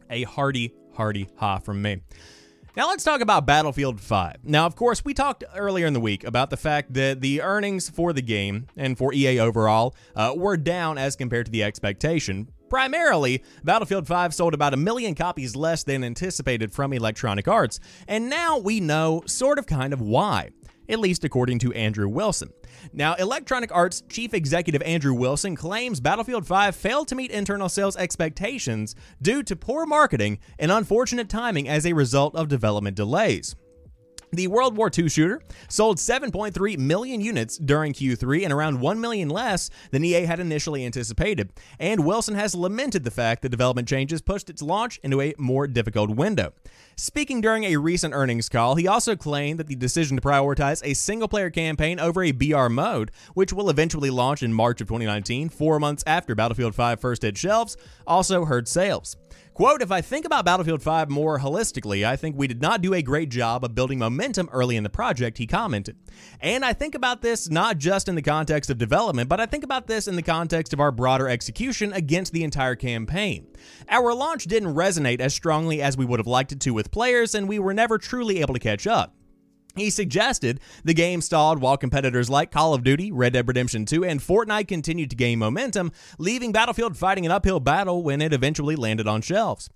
A 0.08 0.22
hearty, 0.22 0.72
hearty 0.94 1.28
ha 1.36 1.58
from 1.58 1.82
me. 1.82 2.02
Now 2.76 2.88
let's 2.88 3.04
talk 3.04 3.22
about 3.22 3.46
Battlefield 3.46 4.02
5. 4.02 4.36
Now, 4.44 4.66
of 4.66 4.76
course, 4.76 5.02
we 5.02 5.14
talked 5.14 5.44
earlier 5.56 5.86
in 5.86 5.94
the 5.94 6.00
week 6.00 6.24
about 6.24 6.50
the 6.50 6.58
fact 6.58 6.92
that 6.92 7.22
the 7.22 7.40
earnings 7.40 7.88
for 7.88 8.12
the 8.12 8.20
game 8.20 8.66
and 8.76 8.98
for 8.98 9.14
EA 9.14 9.40
overall 9.40 9.96
uh, 10.14 10.34
were 10.36 10.58
down 10.58 10.98
as 10.98 11.16
compared 11.16 11.46
to 11.46 11.52
the 11.52 11.64
expectation. 11.64 12.50
Primarily, 12.68 13.42
Battlefield 13.64 14.06
5 14.06 14.34
sold 14.34 14.52
about 14.52 14.74
a 14.74 14.76
million 14.76 15.14
copies 15.14 15.56
less 15.56 15.84
than 15.84 16.04
anticipated 16.04 16.70
from 16.70 16.92
Electronic 16.92 17.48
Arts, 17.48 17.80
and 18.08 18.28
now 18.28 18.58
we 18.58 18.80
know 18.80 19.22
sort 19.24 19.58
of 19.58 19.66
kind 19.66 19.94
of 19.94 20.02
why. 20.02 20.50
At 20.88 20.98
least 20.98 21.24
according 21.24 21.58
to 21.60 21.72
Andrew 21.72 22.08
Wilson. 22.08 22.52
Now, 22.92 23.14
Electronic 23.14 23.74
Arts 23.74 24.02
chief 24.08 24.34
executive 24.34 24.82
Andrew 24.82 25.14
Wilson 25.14 25.56
claims 25.56 26.00
Battlefield 26.00 26.46
5 26.46 26.76
failed 26.76 27.08
to 27.08 27.14
meet 27.14 27.30
internal 27.30 27.68
sales 27.68 27.96
expectations 27.96 28.94
due 29.20 29.42
to 29.42 29.56
poor 29.56 29.86
marketing 29.86 30.38
and 30.58 30.70
unfortunate 30.70 31.28
timing 31.28 31.68
as 31.68 31.86
a 31.86 31.92
result 31.92 32.34
of 32.34 32.48
development 32.48 32.96
delays. 32.96 33.56
The 34.32 34.48
World 34.48 34.76
War 34.76 34.90
II 34.96 35.08
shooter 35.08 35.40
sold 35.68 35.98
7.3 35.98 36.78
million 36.78 37.20
units 37.20 37.56
during 37.58 37.92
Q3 37.92 38.42
and 38.42 38.52
around 38.52 38.80
1 38.80 39.00
million 39.00 39.28
less 39.28 39.70
than 39.92 40.04
EA 40.04 40.26
had 40.26 40.40
initially 40.40 40.84
anticipated. 40.84 41.52
And 41.78 42.04
Wilson 42.04 42.34
has 42.34 42.54
lamented 42.54 43.04
the 43.04 43.10
fact 43.10 43.42
that 43.42 43.50
development 43.50 43.88
changes 43.88 44.20
pushed 44.20 44.50
its 44.50 44.62
launch 44.62 44.98
into 45.04 45.20
a 45.20 45.34
more 45.38 45.68
difficult 45.68 46.10
window. 46.10 46.52
Speaking 46.96 47.40
during 47.40 47.64
a 47.64 47.76
recent 47.76 48.14
earnings 48.14 48.48
call, 48.48 48.74
he 48.74 48.88
also 48.88 49.14
claimed 49.14 49.60
that 49.60 49.68
the 49.68 49.76
decision 49.76 50.16
to 50.16 50.22
prioritize 50.22 50.82
a 50.84 50.94
single 50.94 51.28
player 51.28 51.50
campaign 51.50 52.00
over 52.00 52.24
a 52.24 52.32
BR 52.32 52.68
mode, 52.68 53.12
which 53.34 53.52
will 53.52 53.70
eventually 53.70 54.10
launch 54.10 54.42
in 54.42 54.52
March 54.52 54.80
of 54.80 54.88
2019, 54.88 55.50
four 55.50 55.78
months 55.78 56.02
after 56.06 56.34
Battlefield 56.34 56.74
5 56.74 57.00
first 57.00 57.22
hit 57.22 57.38
shelves, 57.38 57.76
also 58.06 58.44
hurt 58.44 58.66
sales. 58.66 59.16
Quote, 59.56 59.80
if 59.80 59.90
I 59.90 60.02
think 60.02 60.26
about 60.26 60.44
Battlefield 60.44 60.82
5 60.82 61.08
more 61.08 61.38
holistically, 61.38 62.06
I 62.06 62.14
think 62.14 62.36
we 62.36 62.46
did 62.46 62.60
not 62.60 62.82
do 62.82 62.92
a 62.92 63.00
great 63.00 63.30
job 63.30 63.64
of 63.64 63.74
building 63.74 63.98
momentum 63.98 64.50
early 64.52 64.76
in 64.76 64.82
the 64.82 64.90
project, 64.90 65.38
he 65.38 65.46
commented. 65.46 65.96
And 66.42 66.62
I 66.62 66.74
think 66.74 66.94
about 66.94 67.22
this 67.22 67.48
not 67.48 67.78
just 67.78 68.06
in 68.06 68.16
the 68.16 68.20
context 68.20 68.68
of 68.68 68.76
development, 68.76 69.30
but 69.30 69.40
I 69.40 69.46
think 69.46 69.64
about 69.64 69.86
this 69.86 70.08
in 70.08 70.14
the 70.14 70.20
context 70.20 70.74
of 70.74 70.80
our 70.80 70.92
broader 70.92 71.26
execution 71.26 71.94
against 71.94 72.34
the 72.34 72.44
entire 72.44 72.74
campaign. 72.74 73.46
Our 73.88 74.12
launch 74.12 74.44
didn't 74.44 74.74
resonate 74.74 75.20
as 75.20 75.32
strongly 75.32 75.80
as 75.80 75.96
we 75.96 76.04
would 76.04 76.20
have 76.20 76.26
liked 76.26 76.52
it 76.52 76.60
to 76.60 76.74
with 76.74 76.90
players, 76.90 77.34
and 77.34 77.48
we 77.48 77.58
were 77.58 77.72
never 77.72 77.96
truly 77.96 78.42
able 78.42 78.52
to 78.52 78.60
catch 78.60 78.86
up. 78.86 79.15
He 79.76 79.90
suggested 79.90 80.58
the 80.84 80.94
game 80.94 81.20
stalled 81.20 81.60
while 81.60 81.76
competitors 81.76 82.30
like 82.30 82.50
Call 82.50 82.72
of 82.72 82.82
Duty, 82.82 83.12
Red 83.12 83.34
Dead 83.34 83.46
Redemption 83.46 83.84
2, 83.84 84.06
and 84.06 84.20
Fortnite 84.20 84.68
continued 84.68 85.10
to 85.10 85.16
gain 85.16 85.38
momentum, 85.38 85.92
leaving 86.18 86.50
Battlefield 86.50 86.96
fighting 86.96 87.26
an 87.26 87.32
uphill 87.32 87.60
battle 87.60 88.02
when 88.02 88.22
it 88.22 88.32
eventually 88.32 88.74
landed 88.74 89.06
on 89.06 89.20
shelves. 89.20 89.68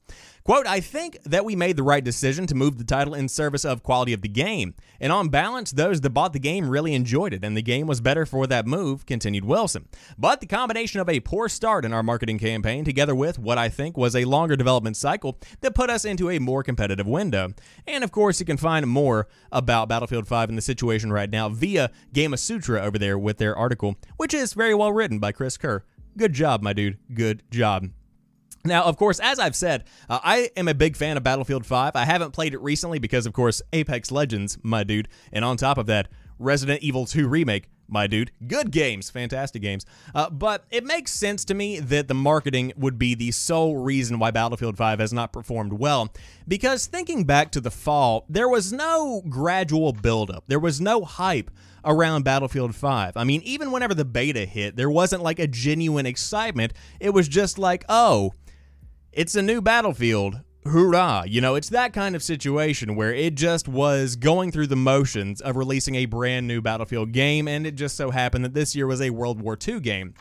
Quote, 0.45 0.67
I 0.67 0.81
think 0.81 1.19
that 1.25 1.45
we 1.45 1.55
made 1.55 1.77
the 1.77 1.83
right 1.83 2.03
decision 2.03 2.47
to 2.47 2.55
move 2.55 2.79
the 2.79 2.85
title 2.85 3.15
in 3.15 3.29
service 3.29 3.65
of 3.65 3.83
quality 3.83 4.13
of 4.13 4.23
the 4.23 4.29
game. 4.29 4.75
And 4.99 5.13
on 5.13 5.29
balance, 5.29 5.71
those 5.71 6.01
that 6.01 6.11
bought 6.11 6.33
the 6.33 6.39
game 6.39 6.69
really 6.69 6.95
enjoyed 6.95 7.35
it, 7.35 7.45
and 7.45 7.57
the 7.57 7.63
game 7.63 7.87
was 7.87 8.01
better 8.01 8.25
for 8.25 8.47
that 8.47 8.67
move, 8.67 9.05
continued 9.05 9.45
Wilson. 9.45 9.87
But 10.19 10.41
the 10.41 10.47
combination 10.47 11.01
of 11.01 11.09
a 11.09 11.21
poor 11.21 11.49
start 11.49 11.85
in 11.85 11.93
our 11.93 12.03
marketing 12.03 12.39
campaign, 12.39 12.85
together 12.85 13.15
with 13.15 13.39
what 13.39 13.59
I 13.59 13.69
think 13.69 13.97
was 13.97 14.17
a 14.17 14.25
longer 14.25 14.57
development 14.57 14.97
cycle, 14.97 15.39
that 15.61 15.75
put 15.75 15.91
us 15.91 16.05
into 16.05 16.31
a 16.31 16.39
more 16.39 16.63
competitive 16.63 17.07
window. 17.07 17.53
And 17.87 18.03
of 18.03 18.11
course, 18.11 18.41
you 18.41 18.47
can 18.47 18.57
find 18.57 18.87
more 18.87 19.29
about 19.53 19.89
Battlefield 19.89 20.27
5 20.27 20.49
and 20.49 20.57
the 20.57 20.63
situation 20.63 21.13
right 21.13 21.31
now 21.31 21.49
via 21.51 21.91
Gamasutra 22.15 22.81
over 22.81 22.99
there 22.99 23.19
with 23.19 23.39
their 23.39 23.55
article, 23.57 23.97
which 24.17 24.33
is 24.33 24.55
very 24.55 24.75
well 24.75 24.93
written 24.93 25.19
by 25.19 25.33
Chris 25.33 25.59
Kerr. 25.59 25.85
Good 26.17 26.33
job, 26.33 26.63
my 26.63 26.73
dude. 26.73 26.99
Good 27.15 27.43
job. 27.51 27.91
Now, 28.65 28.85
of 28.85 28.97
course, 28.97 29.21
as 29.21 29.39
I've 29.39 29.57
said, 29.57 29.85
uh, 30.09 30.21
I 30.23 30.51
am 30.57 30.69
a 30.69 30.75
big 30.75 30.97
fan 30.97 31.17
of 31.17 31.23
Battlefield 31.23 31.65
5. 31.65 31.97
I 31.97 32.05
haven't 32.05 32.33
played 32.33 32.53
it 32.53 32.61
recently 32.61 32.99
because, 32.99 33.25
of 33.25 33.33
course, 33.33 33.63
Apex 33.73 34.11
Legends, 34.11 34.59
my 34.63 34.85
dude. 34.85 35.09
And 35.33 35.45
on 35.45 35.57
top 35.57 35.79
of 35.79 35.87
that, 35.87 36.09
Resident 36.39 36.83
Evil 36.83 37.07
2 37.07 37.27
Remake, 37.27 37.69
my 37.89 38.07
dude. 38.07 38.31
Good 38.47 38.71
games, 38.71 39.11
fantastic 39.11 39.63
games. 39.63 39.85
Uh, 40.15 40.31
but 40.31 40.65
it 40.71 40.85
makes 40.85 41.13
sense 41.13 41.45
to 41.47 41.55
me 41.55 41.81
that 41.81 42.09
the 42.09 42.15
marketing 42.15 42.73
would 42.77 42.99
be 42.99 43.15
the 43.15 43.31
sole 43.31 43.77
reason 43.77 44.19
why 44.19 44.31
Battlefield 44.31 44.77
5 44.77 45.01
has 45.01 45.13
not 45.13 45.33
performed 45.33 45.73
well. 45.73 46.13
Because 46.47 46.87
thinking 46.87 47.25
back 47.25 47.51
to 47.53 47.61
the 47.61 47.71
fall, 47.71 48.27
there 48.29 48.49
was 48.49 48.73
no 48.73 49.23
gradual 49.29 49.93
buildup, 49.93 50.45
there 50.49 50.61
was 50.61 50.81
no 50.81 51.05
hype 51.05 51.51
around 51.85 52.25
Battlefield 52.25 52.75
5. 52.75 53.17
I 53.17 53.25
mean, 53.25 53.43
even 53.43 53.73
whenever 53.73 53.95
the 53.95 54.05
beta 54.05 54.45
hit, 54.45 54.77
there 54.77 54.91
wasn't 54.91 55.23
like 55.23 55.39
a 55.39 55.47
genuine 55.47 56.07
excitement. 56.07 56.75
It 57.01 57.11
was 57.11 57.29
just 57.29 57.59
like, 57.59 57.85
oh, 57.89 58.35
it's 59.13 59.35
a 59.35 59.43
new 59.43 59.61
battlefield. 59.61 60.41
Hoorah! 60.65 61.25
You 61.27 61.41
know, 61.41 61.55
it's 61.55 61.71
that 61.71 61.93
kind 61.93 62.15
of 62.15 62.23
situation 62.23 62.95
where 62.95 63.15
it 63.15 63.35
just 63.35 63.67
was 63.67 64.15
going 64.15 64.53
through 64.53 64.67
the 64.69 64.77
motions 64.77 65.41
of 65.41 65.57
releasing 65.57 65.95
a 65.95 66.05
brand 66.05 66.47
new 66.47 66.61
Battlefield 66.61 67.13
game, 67.13 67.49
and 67.49 67.67
it 67.67 67.77
just 67.77 67.97
so 67.97 68.11
happened 68.11 68.45
that 68.45 68.55
this 68.55 68.77
year 68.77 68.87
was 68.87 69.01
a 69.01 69.11
World 69.11 69.41
War 69.41 69.57
II 69.67 69.81
game. 69.81 70.15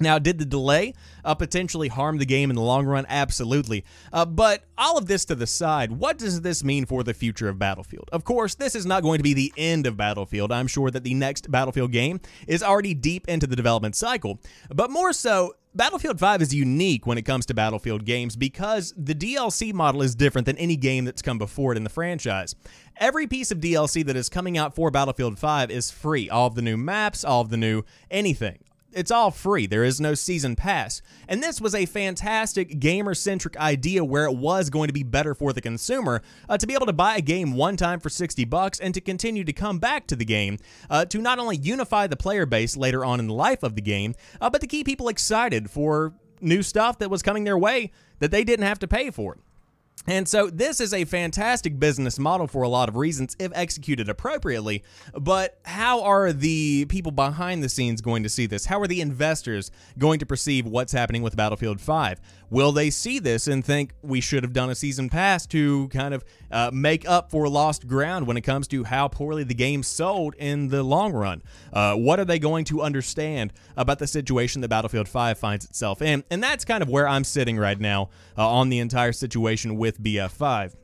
Now, 0.00 0.18
did 0.18 0.38
the 0.38 0.44
delay 0.44 0.94
uh, 1.24 1.34
potentially 1.34 1.88
harm 1.88 2.18
the 2.18 2.26
game 2.26 2.50
in 2.50 2.56
the 2.56 2.62
long 2.62 2.86
run? 2.86 3.06
Absolutely. 3.08 3.84
Uh, 4.12 4.24
but 4.24 4.64
all 4.76 4.98
of 4.98 5.06
this 5.06 5.24
to 5.26 5.34
the 5.34 5.46
side, 5.46 5.92
what 5.92 6.18
does 6.18 6.40
this 6.40 6.64
mean 6.64 6.84
for 6.84 7.04
the 7.04 7.14
future 7.14 7.48
of 7.48 7.58
Battlefield? 7.58 8.08
Of 8.12 8.24
course, 8.24 8.54
this 8.54 8.74
is 8.74 8.86
not 8.86 9.02
going 9.02 9.18
to 9.18 9.22
be 9.22 9.34
the 9.34 9.52
end 9.56 9.86
of 9.86 9.96
Battlefield. 9.96 10.50
I'm 10.50 10.66
sure 10.66 10.90
that 10.90 11.04
the 11.04 11.14
next 11.14 11.50
Battlefield 11.50 11.92
game 11.92 12.20
is 12.48 12.62
already 12.62 12.94
deep 12.94 13.28
into 13.28 13.46
the 13.46 13.56
development 13.56 13.94
cycle. 13.94 14.40
But 14.74 14.90
more 14.90 15.12
so, 15.12 15.54
Battlefield 15.76 16.20
5 16.20 16.40
is 16.40 16.54
unique 16.54 17.04
when 17.04 17.18
it 17.18 17.22
comes 17.22 17.46
to 17.46 17.54
Battlefield 17.54 18.04
games 18.04 18.36
because 18.36 18.94
the 18.96 19.14
DLC 19.14 19.72
model 19.72 20.02
is 20.02 20.14
different 20.14 20.46
than 20.46 20.56
any 20.56 20.76
game 20.76 21.04
that's 21.04 21.20
come 21.20 21.36
before 21.36 21.72
it 21.72 21.76
in 21.76 21.82
the 21.82 21.90
franchise. 21.90 22.54
Every 22.98 23.26
piece 23.26 23.50
of 23.50 23.58
DLC 23.58 24.06
that 24.06 24.14
is 24.14 24.28
coming 24.28 24.56
out 24.56 24.76
for 24.76 24.92
Battlefield 24.92 25.36
5 25.36 25.72
is 25.72 25.90
free. 25.90 26.30
All 26.30 26.46
of 26.46 26.54
the 26.54 26.62
new 26.62 26.76
maps, 26.76 27.24
all 27.24 27.40
of 27.40 27.50
the 27.50 27.56
new 27.56 27.82
anything 28.08 28.63
it's 28.94 29.10
all 29.10 29.30
free. 29.30 29.66
There 29.66 29.84
is 29.84 30.00
no 30.00 30.14
season 30.14 30.56
pass. 30.56 31.02
And 31.28 31.42
this 31.42 31.60
was 31.60 31.74
a 31.74 31.86
fantastic 31.86 32.78
gamer 32.80 33.14
centric 33.14 33.56
idea 33.56 34.04
where 34.04 34.24
it 34.24 34.36
was 34.36 34.70
going 34.70 34.88
to 34.88 34.92
be 34.92 35.02
better 35.02 35.34
for 35.34 35.52
the 35.52 35.60
consumer 35.60 36.22
uh, 36.48 36.58
to 36.58 36.66
be 36.66 36.74
able 36.74 36.86
to 36.86 36.92
buy 36.92 37.16
a 37.16 37.20
game 37.20 37.54
one 37.54 37.76
time 37.76 38.00
for 38.00 38.08
60 38.08 38.44
bucks 38.44 38.80
and 38.80 38.94
to 38.94 39.00
continue 39.00 39.44
to 39.44 39.52
come 39.52 39.78
back 39.78 40.06
to 40.06 40.16
the 40.16 40.24
game 40.24 40.58
uh, 40.90 41.04
to 41.06 41.18
not 41.18 41.38
only 41.38 41.56
unify 41.56 42.06
the 42.06 42.16
player 42.16 42.46
base 42.46 42.76
later 42.76 43.04
on 43.04 43.20
in 43.20 43.26
the 43.26 43.34
life 43.34 43.62
of 43.62 43.74
the 43.74 43.82
game, 43.82 44.14
uh, 44.40 44.50
but 44.50 44.60
to 44.60 44.66
keep 44.66 44.86
people 44.86 45.08
excited 45.08 45.70
for 45.70 46.14
new 46.40 46.62
stuff 46.62 46.98
that 46.98 47.10
was 47.10 47.22
coming 47.22 47.44
their 47.44 47.58
way 47.58 47.90
that 48.18 48.30
they 48.30 48.44
didn't 48.44 48.66
have 48.66 48.78
to 48.78 48.88
pay 48.88 49.10
for. 49.10 49.38
And 50.06 50.28
so 50.28 50.50
this 50.50 50.80
is 50.80 50.92
a 50.92 51.04
fantastic 51.06 51.78
business 51.80 52.18
model 52.18 52.46
for 52.46 52.62
a 52.62 52.68
lot 52.68 52.90
of 52.90 52.96
reasons 52.96 53.36
if 53.38 53.50
executed 53.54 54.08
appropriately. 54.08 54.84
But 55.18 55.58
how 55.64 56.02
are 56.02 56.32
the 56.32 56.84
people 56.86 57.10
behind 57.10 57.62
the 57.62 57.70
scenes 57.70 58.02
going 58.02 58.22
to 58.22 58.28
see 58.28 58.46
this? 58.46 58.66
How 58.66 58.80
are 58.80 58.86
the 58.86 59.00
investors 59.00 59.70
going 59.96 60.18
to 60.18 60.26
perceive 60.26 60.66
what's 60.66 60.92
happening 60.92 61.22
with 61.22 61.36
Battlefield 61.36 61.80
5? 61.80 62.20
Will 62.50 62.72
they 62.72 62.90
see 62.90 63.18
this 63.18 63.46
and 63.46 63.64
think 63.64 63.94
we 64.02 64.20
should 64.20 64.42
have 64.42 64.52
done 64.52 64.70
a 64.70 64.74
season 64.74 65.08
pass 65.08 65.46
to 65.48 65.88
kind 65.88 66.14
of 66.14 66.24
uh, 66.50 66.70
make 66.72 67.08
up 67.08 67.30
for 67.30 67.48
lost 67.48 67.86
ground 67.86 68.26
when 68.26 68.36
it 68.36 68.42
comes 68.42 68.68
to 68.68 68.84
how 68.84 69.08
poorly 69.08 69.44
the 69.44 69.54
game 69.54 69.82
sold 69.82 70.34
in 70.36 70.68
the 70.68 70.82
long 70.82 71.12
run? 71.12 71.42
Uh, 71.72 71.94
what 71.94 72.20
are 72.20 72.24
they 72.24 72.38
going 72.38 72.64
to 72.66 72.82
understand 72.82 73.52
about 73.76 73.98
the 73.98 74.06
situation 74.06 74.60
that 74.62 74.68
Battlefield 74.68 75.08
5 75.08 75.38
finds 75.38 75.64
itself 75.64 76.02
in? 76.02 76.24
And 76.30 76.42
that's 76.42 76.64
kind 76.64 76.82
of 76.82 76.88
where 76.88 77.08
I'm 77.08 77.24
sitting 77.24 77.56
right 77.56 77.78
now 77.78 78.10
uh, 78.36 78.48
on 78.48 78.68
the 78.68 78.78
entire 78.78 79.12
situation 79.12 79.76
with 79.76 80.02
BF5. 80.02 80.74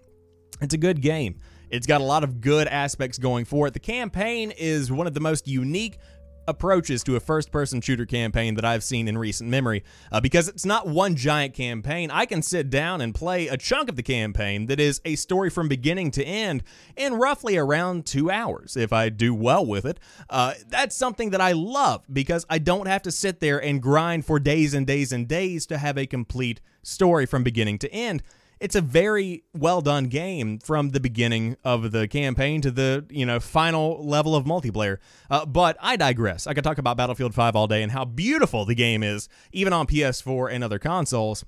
It's 0.60 0.74
a 0.74 0.78
good 0.78 1.00
game. 1.00 1.38
It's 1.70 1.86
got 1.86 2.00
a 2.00 2.04
lot 2.04 2.24
of 2.24 2.40
good 2.40 2.66
aspects 2.66 3.16
going 3.16 3.44
for 3.44 3.68
it. 3.68 3.74
The 3.74 3.80
campaign 3.80 4.50
is 4.50 4.90
one 4.90 5.06
of 5.06 5.14
the 5.14 5.20
most 5.20 5.46
unique 5.46 5.98
approaches 6.48 7.02
to 7.04 7.16
a 7.16 7.20
first 7.20 7.50
person 7.50 7.80
shooter 7.80 8.06
campaign 8.06 8.54
that 8.54 8.64
I've 8.64 8.84
seen 8.84 9.08
in 9.08 9.18
recent 9.18 9.50
memory 9.50 9.84
uh, 10.10 10.20
because 10.20 10.48
it's 10.48 10.64
not 10.64 10.86
one 10.86 11.16
giant 11.16 11.54
campaign. 11.54 12.10
I 12.10 12.26
can 12.26 12.42
sit 12.42 12.70
down 12.70 13.00
and 13.00 13.14
play 13.14 13.48
a 13.48 13.56
chunk 13.56 13.88
of 13.88 13.96
the 13.96 14.02
campaign 14.02 14.66
that 14.66 14.80
is 14.80 15.00
a 15.04 15.16
story 15.16 15.50
from 15.50 15.68
beginning 15.68 16.10
to 16.12 16.24
end 16.24 16.62
in 16.96 17.14
roughly 17.14 17.56
around 17.56 18.06
two 18.06 18.30
hours 18.30 18.76
if 18.76 18.92
I 18.92 19.08
do 19.08 19.34
well 19.34 19.64
with 19.64 19.84
it. 19.84 20.00
Uh, 20.28 20.54
that's 20.68 20.96
something 20.96 21.30
that 21.30 21.40
I 21.40 21.52
love 21.52 22.04
because 22.12 22.44
I 22.50 22.58
don't 22.58 22.88
have 22.88 23.02
to 23.02 23.12
sit 23.12 23.40
there 23.40 23.62
and 23.62 23.82
grind 23.82 24.24
for 24.26 24.38
days 24.38 24.74
and 24.74 24.86
days 24.86 25.12
and 25.12 25.28
days 25.28 25.66
to 25.66 25.78
have 25.78 25.96
a 25.96 26.06
complete 26.06 26.60
story 26.82 27.26
from 27.26 27.42
beginning 27.42 27.78
to 27.78 27.92
end 27.92 28.22
it's 28.60 28.74
a 28.74 28.80
very 28.80 29.44
well 29.54 29.80
done 29.80 30.04
game 30.04 30.58
from 30.58 30.90
the 30.90 31.00
beginning 31.00 31.56
of 31.64 31.92
the 31.92 32.06
campaign 32.06 32.60
to 32.60 32.70
the 32.70 33.06
you 33.10 33.24
know 33.24 33.40
final 33.40 34.06
level 34.06 34.36
of 34.36 34.44
multiplayer. 34.44 34.98
Uh, 35.30 35.46
but 35.46 35.76
I 35.80 35.96
digress. 35.96 36.46
I 36.46 36.54
could 36.54 36.64
talk 36.64 36.78
about 36.78 36.96
Battlefield 36.96 37.34
5 37.34 37.56
all 37.56 37.66
day 37.66 37.82
and 37.82 37.92
how 37.92 38.04
beautiful 38.04 38.64
the 38.64 38.74
game 38.74 39.02
is, 39.02 39.28
even 39.52 39.72
on 39.72 39.86
PS4 39.86 40.52
and 40.52 40.62
other 40.62 40.78
consoles. 40.78 41.44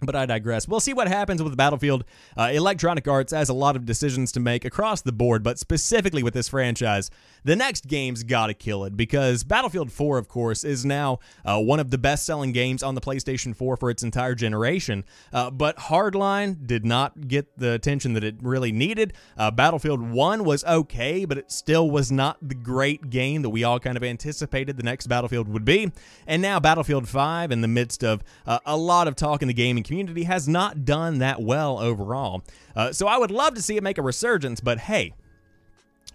But 0.00 0.14
I 0.14 0.26
digress. 0.26 0.68
We'll 0.68 0.80
see 0.80 0.92
what 0.92 1.08
happens 1.08 1.42
with 1.42 1.56
Battlefield. 1.56 2.04
Uh, 2.36 2.50
Electronic 2.52 3.08
Arts 3.08 3.32
has 3.32 3.48
a 3.48 3.54
lot 3.54 3.74
of 3.74 3.84
decisions 3.84 4.30
to 4.32 4.40
make 4.40 4.64
across 4.64 5.02
the 5.02 5.12
board, 5.12 5.42
but 5.42 5.58
specifically 5.58 6.22
with 6.22 6.34
this 6.34 6.48
franchise, 6.48 7.10
the 7.44 7.56
next 7.56 7.86
game's 7.88 8.22
gotta 8.22 8.54
kill 8.54 8.84
it 8.84 8.96
because 8.96 9.42
Battlefield 9.42 9.90
4, 9.90 10.18
of 10.18 10.28
course, 10.28 10.62
is 10.62 10.84
now 10.84 11.18
uh, 11.44 11.58
one 11.58 11.80
of 11.80 11.90
the 11.90 11.98
best 11.98 12.24
selling 12.26 12.52
games 12.52 12.82
on 12.82 12.94
the 12.94 13.00
PlayStation 13.00 13.56
4 13.56 13.76
for 13.76 13.90
its 13.90 14.02
entire 14.02 14.34
generation. 14.34 15.04
Uh, 15.32 15.50
but 15.50 15.76
Hardline 15.76 16.66
did 16.66 16.84
not 16.84 17.26
get 17.26 17.58
the 17.58 17.72
attention 17.72 18.12
that 18.12 18.22
it 18.22 18.36
really 18.40 18.70
needed. 18.70 19.14
Uh, 19.36 19.50
Battlefield 19.50 20.00
1 20.00 20.44
was 20.44 20.64
okay, 20.64 21.24
but 21.24 21.38
it 21.38 21.50
still 21.50 21.90
was 21.90 22.12
not 22.12 22.36
the 22.40 22.54
great 22.54 23.10
game 23.10 23.42
that 23.42 23.50
we 23.50 23.64
all 23.64 23.80
kind 23.80 23.96
of 23.96 24.04
anticipated 24.04 24.76
the 24.76 24.82
next 24.82 25.06
Battlefield 25.08 25.48
would 25.48 25.64
be. 25.64 25.90
And 26.26 26.40
now 26.40 26.60
Battlefield 26.60 27.08
5, 27.08 27.50
in 27.50 27.62
the 27.62 27.68
midst 27.68 28.04
of 28.04 28.22
uh, 28.46 28.58
a 28.64 28.76
lot 28.76 29.08
of 29.08 29.16
talk 29.16 29.42
in 29.42 29.48
the 29.48 29.54
gaming 29.54 29.82
community 29.88 30.22
has 30.22 30.46
not 30.46 30.84
done 30.84 31.18
that 31.18 31.42
well 31.42 31.78
overall. 31.78 32.44
Uh, 32.76 32.92
so 32.92 33.08
I 33.08 33.18
would 33.18 33.32
love 33.32 33.54
to 33.54 33.62
see 33.62 33.76
it 33.76 33.82
make 33.82 33.98
a 33.98 34.02
resurgence, 34.02 34.60
but 34.60 34.78
hey, 34.78 35.14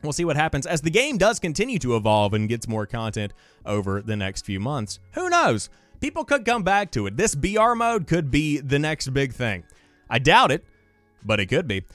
We'll 0.01 0.11
see 0.11 0.25
what 0.25 0.35
happens 0.35 0.67
as 0.67 0.81
the 0.81 0.89
game 0.89 1.17
does 1.17 1.39
continue 1.39 1.79
to 1.79 1.95
evolve 1.95 2.33
and 2.33 2.49
gets 2.49 2.67
more 2.67 2.85
content 2.85 3.31
over 3.65 4.01
the 4.01 4.17
next 4.17 4.45
few 4.45 4.59
months. 4.59 4.99
Who 5.13 5.29
knows? 5.29 5.69
People 6.01 6.25
could 6.25 6.43
come 6.43 6.63
back 6.63 6.91
to 6.91 7.07
it. 7.07 7.15
This 7.15 7.35
BR 7.35 7.73
mode 7.73 8.05
could 8.05 8.29
be 8.29 8.59
the 8.59 8.79
next 8.79 9.13
big 9.13 9.31
thing. 9.31 9.63
I 10.09 10.19
doubt 10.19 10.51
it, 10.51 10.65
but 11.23 11.39
it 11.39 11.45
could 11.45 11.67
be. 11.67 11.85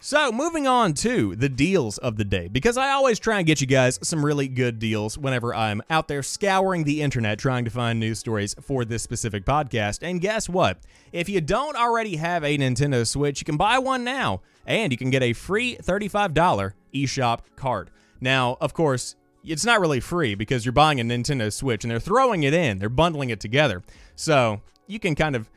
So, 0.00 0.30
moving 0.30 0.68
on 0.68 0.94
to 0.94 1.34
the 1.34 1.48
deals 1.48 1.98
of 1.98 2.16
the 2.16 2.24
day, 2.24 2.46
because 2.46 2.76
I 2.76 2.90
always 2.90 3.18
try 3.18 3.38
and 3.38 3.46
get 3.46 3.60
you 3.60 3.66
guys 3.66 3.98
some 4.00 4.24
really 4.24 4.46
good 4.46 4.78
deals 4.78 5.18
whenever 5.18 5.52
I'm 5.52 5.82
out 5.90 6.06
there 6.06 6.22
scouring 6.22 6.84
the 6.84 7.02
internet 7.02 7.40
trying 7.40 7.64
to 7.64 7.70
find 7.72 7.98
news 7.98 8.20
stories 8.20 8.54
for 8.60 8.84
this 8.84 9.02
specific 9.02 9.44
podcast. 9.44 10.08
And 10.08 10.20
guess 10.20 10.48
what? 10.48 10.78
If 11.10 11.28
you 11.28 11.40
don't 11.40 11.76
already 11.76 12.14
have 12.14 12.44
a 12.44 12.56
Nintendo 12.56 13.04
Switch, 13.04 13.40
you 13.40 13.44
can 13.44 13.56
buy 13.56 13.80
one 13.80 14.04
now, 14.04 14.40
and 14.64 14.92
you 14.92 14.96
can 14.96 15.10
get 15.10 15.24
a 15.24 15.32
free 15.32 15.76
$35 15.82 16.74
eShop 16.94 17.40
card. 17.56 17.90
Now, 18.20 18.56
of 18.60 18.74
course, 18.74 19.16
it's 19.42 19.64
not 19.64 19.80
really 19.80 19.98
free 19.98 20.36
because 20.36 20.64
you're 20.64 20.72
buying 20.72 21.00
a 21.00 21.04
Nintendo 21.04 21.52
Switch 21.52 21.82
and 21.82 21.90
they're 21.90 21.98
throwing 21.98 22.44
it 22.44 22.54
in, 22.54 22.78
they're 22.78 22.88
bundling 22.88 23.30
it 23.30 23.40
together. 23.40 23.82
So, 24.14 24.60
you 24.86 25.00
can 25.00 25.16
kind 25.16 25.34
of, 25.34 25.50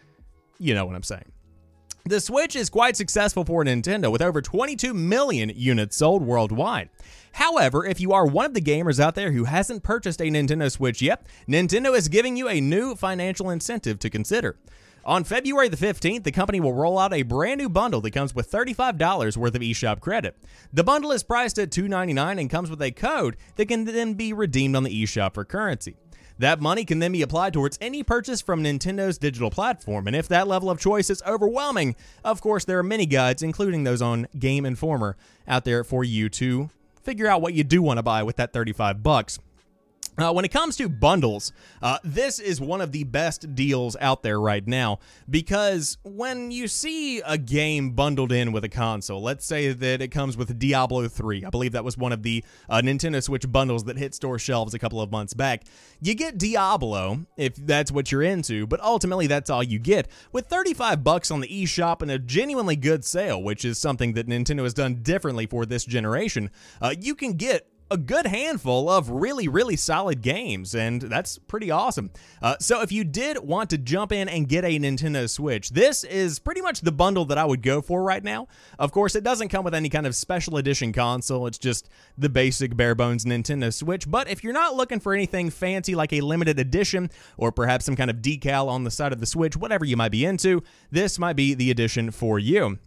you 0.57 0.73
know 0.73 0.87
what 0.87 0.95
I'm 0.95 1.03
saying. 1.03 1.31
The 2.05 2.19
Switch 2.19 2.55
is 2.55 2.71
quite 2.71 2.97
successful 2.97 3.45
for 3.45 3.63
Nintendo 3.63 4.11
with 4.11 4.23
over 4.23 4.41
22 4.41 4.91
million 4.91 5.51
units 5.55 5.97
sold 5.97 6.23
worldwide. 6.23 6.89
However, 7.33 7.85
if 7.85 8.01
you 8.01 8.11
are 8.11 8.25
one 8.25 8.45
of 8.47 8.53
the 8.55 8.61
gamers 8.61 8.99
out 8.99 9.13
there 9.13 9.31
who 9.31 9.43
hasn't 9.43 9.83
purchased 9.83 10.19
a 10.19 10.25
Nintendo 10.25 10.71
Switch 10.71 11.01
yet, 11.01 11.27
Nintendo 11.47 11.95
is 11.95 12.07
giving 12.07 12.35
you 12.35 12.49
a 12.49 12.59
new 12.59 12.95
financial 12.95 13.51
incentive 13.51 13.99
to 13.99 14.09
consider. 14.09 14.57
On 15.05 15.23
February 15.23 15.67
the 15.67 15.77
15th, 15.77 16.23
the 16.23 16.31
company 16.31 16.59
will 16.59 16.73
roll 16.73 16.97
out 16.97 17.13
a 17.13 17.21
brand 17.21 17.59
new 17.59 17.69
bundle 17.69 18.01
that 18.01 18.11
comes 18.11 18.33
with 18.33 18.51
$35 18.51 19.37
worth 19.37 19.55
of 19.55 19.61
eShop 19.61 19.99
credit. 19.99 20.35
The 20.73 20.83
bundle 20.83 21.11
is 21.11 21.23
priced 21.23 21.59
at 21.59 21.69
$2.99 21.69 22.39
and 22.39 22.49
comes 22.49 22.69
with 22.71 22.81
a 22.81 22.91
code 22.91 23.37
that 23.57 23.67
can 23.67 23.85
then 23.85 24.15
be 24.15 24.33
redeemed 24.33 24.75
on 24.75 24.83
the 24.83 25.03
eShop 25.03 25.35
for 25.35 25.45
currency. 25.45 25.95
That 26.41 26.59
money 26.59 26.85
can 26.85 26.97
then 26.97 27.11
be 27.11 27.21
applied 27.21 27.53
towards 27.53 27.77
any 27.79 28.01
purchase 28.01 28.41
from 28.41 28.63
Nintendo's 28.63 29.19
digital 29.19 29.51
platform, 29.51 30.07
and 30.07 30.15
if 30.15 30.27
that 30.29 30.47
level 30.47 30.71
of 30.71 30.79
choice 30.79 31.11
is 31.11 31.21
overwhelming, 31.21 31.95
of 32.23 32.41
course, 32.41 32.65
there 32.65 32.79
are 32.79 32.83
many 32.83 33.05
guides, 33.05 33.43
including 33.43 33.83
those 33.83 34.01
on 34.01 34.27
Game 34.39 34.65
Informer, 34.65 35.15
out 35.47 35.65
there 35.65 35.83
for 35.83 36.03
you 36.03 36.29
to 36.29 36.71
figure 37.03 37.27
out 37.27 37.43
what 37.43 37.53
you 37.53 37.63
do 37.63 37.83
want 37.83 37.99
to 37.99 38.03
buy 38.03 38.23
with 38.23 38.37
that 38.37 38.53
35 38.53 39.03
bucks. 39.03 39.37
Uh, 40.21 40.31
when 40.31 40.45
it 40.45 40.49
comes 40.49 40.75
to 40.77 40.87
bundles, 40.87 41.51
uh, 41.81 41.97
this 42.03 42.37
is 42.37 42.61
one 42.61 42.79
of 42.79 42.91
the 42.91 43.03
best 43.03 43.55
deals 43.55 43.97
out 43.99 44.21
there 44.21 44.39
right 44.39 44.67
now 44.67 44.99
because 45.27 45.97
when 46.03 46.51
you 46.51 46.67
see 46.67 47.21
a 47.21 47.39
game 47.39 47.91
bundled 47.91 48.31
in 48.31 48.51
with 48.51 48.63
a 48.63 48.69
console, 48.69 49.19
let's 49.19 49.45
say 49.45 49.73
that 49.73 49.99
it 49.99 50.09
comes 50.09 50.37
with 50.37 50.59
Diablo 50.59 51.07
3, 51.07 51.45
I 51.45 51.49
believe 51.49 51.71
that 51.71 51.83
was 51.83 51.97
one 51.97 52.11
of 52.11 52.21
the 52.21 52.43
uh, 52.69 52.81
Nintendo 52.81 53.23
Switch 53.23 53.51
bundles 53.51 53.85
that 53.85 53.97
hit 53.97 54.13
store 54.13 54.37
shelves 54.37 54.75
a 54.75 54.79
couple 54.79 55.01
of 55.01 55.11
months 55.11 55.33
back. 55.33 55.63
You 56.01 56.13
get 56.13 56.37
Diablo 56.37 57.25
if 57.35 57.55
that's 57.55 57.91
what 57.91 58.11
you're 58.11 58.21
into, 58.21 58.67
but 58.67 58.79
ultimately 58.81 59.25
that's 59.25 59.49
all 59.49 59.63
you 59.63 59.79
get. 59.79 60.07
With 60.31 60.45
35 60.47 61.03
bucks 61.03 61.31
on 61.31 61.39
the 61.39 61.47
eShop 61.47 62.03
and 62.03 62.11
a 62.11 62.19
genuinely 62.19 62.75
good 62.75 63.03
sale, 63.03 63.41
which 63.41 63.65
is 63.65 63.79
something 63.79 64.13
that 64.13 64.27
Nintendo 64.27 64.61
has 64.63 64.75
done 64.75 65.01
differently 65.01 65.47
for 65.47 65.65
this 65.65 65.83
generation, 65.83 66.51
uh, 66.79 66.93
you 66.99 67.15
can 67.15 67.33
get 67.33 67.70
a 67.91 67.97
good 67.97 68.25
handful 68.25 68.89
of 68.89 69.09
really, 69.09 69.49
really 69.49 69.75
solid 69.75 70.21
games, 70.21 70.73
and 70.73 71.01
that's 71.01 71.37
pretty 71.37 71.69
awesome. 71.69 72.09
Uh, 72.41 72.55
so, 72.59 72.81
if 72.81 72.91
you 72.91 73.03
did 73.03 73.37
want 73.39 73.69
to 73.71 73.77
jump 73.77 74.13
in 74.13 74.29
and 74.29 74.47
get 74.47 74.63
a 74.63 74.79
Nintendo 74.79 75.29
Switch, 75.29 75.71
this 75.71 76.05
is 76.05 76.39
pretty 76.39 76.61
much 76.61 76.81
the 76.81 76.91
bundle 76.93 77.25
that 77.25 77.37
I 77.37 77.43
would 77.43 77.61
go 77.61 77.81
for 77.81 78.01
right 78.01 78.23
now. 78.23 78.47
Of 78.79 78.93
course, 78.93 79.13
it 79.15 79.25
doesn't 79.25 79.49
come 79.49 79.65
with 79.65 79.75
any 79.75 79.89
kind 79.89 80.07
of 80.07 80.15
special 80.15 80.55
edition 80.55 80.93
console, 80.93 81.45
it's 81.47 81.57
just 81.57 81.89
the 82.17 82.29
basic 82.29 82.77
bare 82.77 82.95
bones 82.95 83.25
Nintendo 83.25 83.73
Switch. 83.73 84.09
But 84.09 84.29
if 84.29 84.41
you're 84.41 84.53
not 84.53 84.75
looking 84.75 85.01
for 85.01 85.13
anything 85.13 85.49
fancy 85.49 85.93
like 85.93 86.13
a 86.13 86.21
limited 86.21 86.59
edition 86.59 87.11
or 87.35 87.51
perhaps 87.51 87.83
some 87.85 87.97
kind 87.97 88.09
of 88.09 88.17
decal 88.17 88.69
on 88.69 88.85
the 88.85 88.91
side 88.91 89.11
of 89.11 89.19
the 89.19 89.25
Switch, 89.25 89.57
whatever 89.57 89.83
you 89.83 89.97
might 89.97 90.13
be 90.13 90.23
into, 90.23 90.63
this 90.91 91.19
might 91.19 91.35
be 91.35 91.53
the 91.53 91.69
edition 91.69 92.09
for 92.09 92.39
you. 92.39 92.79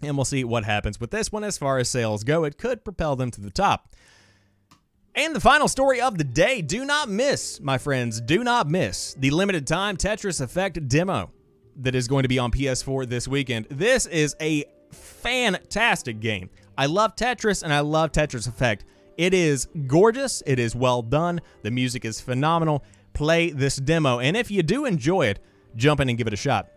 And 0.00 0.16
we'll 0.16 0.24
see 0.24 0.44
what 0.44 0.64
happens 0.64 0.98
with 0.98 1.10
this 1.10 1.30
one 1.30 1.44
as 1.44 1.58
far 1.58 1.78
as 1.78 1.88
sales 1.88 2.24
go. 2.24 2.44
It 2.44 2.56
could 2.56 2.84
propel 2.84 3.14
them 3.14 3.30
to 3.32 3.40
the 3.40 3.50
top. 3.50 3.90
And 5.18 5.34
the 5.34 5.40
final 5.40 5.66
story 5.66 6.00
of 6.00 6.16
the 6.16 6.22
day 6.22 6.62
do 6.62 6.84
not 6.84 7.08
miss, 7.08 7.60
my 7.60 7.76
friends, 7.76 8.20
do 8.20 8.44
not 8.44 8.68
miss 8.68 9.14
the 9.14 9.32
limited 9.32 9.66
time 9.66 9.96
Tetris 9.96 10.40
Effect 10.40 10.86
demo 10.86 11.32
that 11.74 11.96
is 11.96 12.06
going 12.06 12.22
to 12.22 12.28
be 12.28 12.38
on 12.38 12.52
PS4 12.52 13.08
this 13.08 13.26
weekend. 13.26 13.66
This 13.68 14.06
is 14.06 14.36
a 14.40 14.64
fantastic 14.92 16.20
game. 16.20 16.50
I 16.76 16.86
love 16.86 17.16
Tetris 17.16 17.64
and 17.64 17.72
I 17.72 17.80
love 17.80 18.12
Tetris 18.12 18.46
Effect. 18.46 18.84
It 19.16 19.34
is 19.34 19.66
gorgeous, 19.88 20.40
it 20.46 20.60
is 20.60 20.76
well 20.76 21.02
done, 21.02 21.40
the 21.62 21.72
music 21.72 22.04
is 22.04 22.20
phenomenal. 22.20 22.84
Play 23.12 23.50
this 23.50 23.74
demo, 23.74 24.20
and 24.20 24.36
if 24.36 24.52
you 24.52 24.62
do 24.62 24.84
enjoy 24.84 25.26
it, 25.26 25.40
jump 25.74 25.98
in 25.98 26.10
and 26.10 26.16
give 26.16 26.28
it 26.28 26.32
a 26.32 26.36
shot. 26.36 26.68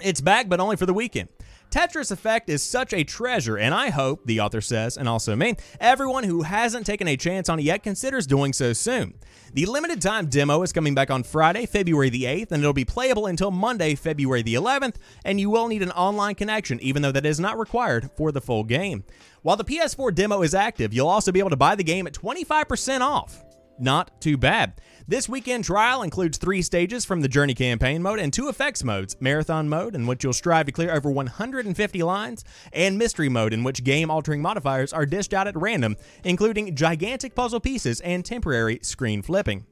It's 0.00 0.20
back, 0.20 0.48
but 0.48 0.60
only 0.60 0.76
for 0.76 0.86
the 0.86 0.94
weekend. 0.94 1.30
Tetris 1.76 2.10
Effect 2.10 2.48
is 2.48 2.62
such 2.62 2.94
a 2.94 3.04
treasure, 3.04 3.58
and 3.58 3.74
I 3.74 3.90
hope, 3.90 4.24
the 4.24 4.40
author 4.40 4.62
says, 4.62 4.96
and 4.96 5.06
also 5.06 5.36
me, 5.36 5.56
everyone 5.78 6.24
who 6.24 6.40
hasn't 6.40 6.86
taken 6.86 7.06
a 7.06 7.18
chance 7.18 7.50
on 7.50 7.58
it 7.58 7.64
yet 7.64 7.82
considers 7.82 8.26
doing 8.26 8.54
so 8.54 8.72
soon. 8.72 9.12
The 9.52 9.66
limited 9.66 10.00
time 10.00 10.24
demo 10.24 10.62
is 10.62 10.72
coming 10.72 10.94
back 10.94 11.10
on 11.10 11.22
Friday, 11.22 11.66
February 11.66 12.08
the 12.08 12.24
8th, 12.24 12.52
and 12.52 12.62
it'll 12.62 12.72
be 12.72 12.86
playable 12.86 13.26
until 13.26 13.50
Monday, 13.50 13.94
February 13.94 14.40
the 14.40 14.54
11th, 14.54 14.94
and 15.26 15.38
you 15.38 15.50
will 15.50 15.68
need 15.68 15.82
an 15.82 15.90
online 15.90 16.34
connection, 16.34 16.80
even 16.80 17.02
though 17.02 17.12
that 17.12 17.26
is 17.26 17.38
not 17.38 17.58
required 17.58 18.10
for 18.16 18.32
the 18.32 18.40
full 18.40 18.64
game. 18.64 19.04
While 19.42 19.58
the 19.58 19.64
PS4 19.64 20.14
demo 20.14 20.40
is 20.40 20.54
active, 20.54 20.94
you'll 20.94 21.08
also 21.08 21.30
be 21.30 21.40
able 21.40 21.50
to 21.50 21.56
buy 21.56 21.74
the 21.74 21.84
game 21.84 22.06
at 22.06 22.14
25% 22.14 23.02
off. 23.02 23.44
Not 23.78 24.18
too 24.22 24.38
bad. 24.38 24.80
This 25.08 25.28
weekend 25.28 25.62
trial 25.62 26.02
includes 26.02 26.36
three 26.36 26.62
stages 26.62 27.04
from 27.04 27.20
the 27.20 27.28
Journey 27.28 27.54
campaign 27.54 28.02
mode 28.02 28.18
and 28.18 28.32
two 28.32 28.48
effects 28.48 28.82
modes 28.82 29.16
Marathon 29.20 29.68
mode, 29.68 29.94
in 29.94 30.04
which 30.08 30.24
you'll 30.24 30.32
strive 30.32 30.66
to 30.66 30.72
clear 30.72 30.92
over 30.92 31.08
150 31.08 32.02
lines, 32.02 32.44
and 32.72 32.98
Mystery 32.98 33.28
mode, 33.28 33.52
in 33.52 33.62
which 33.62 33.84
game 33.84 34.10
altering 34.10 34.42
modifiers 34.42 34.92
are 34.92 35.06
dished 35.06 35.32
out 35.32 35.46
at 35.46 35.56
random, 35.56 35.96
including 36.24 36.74
gigantic 36.74 37.36
puzzle 37.36 37.60
pieces 37.60 38.00
and 38.00 38.24
temporary 38.24 38.80
screen 38.82 39.22
flipping. 39.22 39.64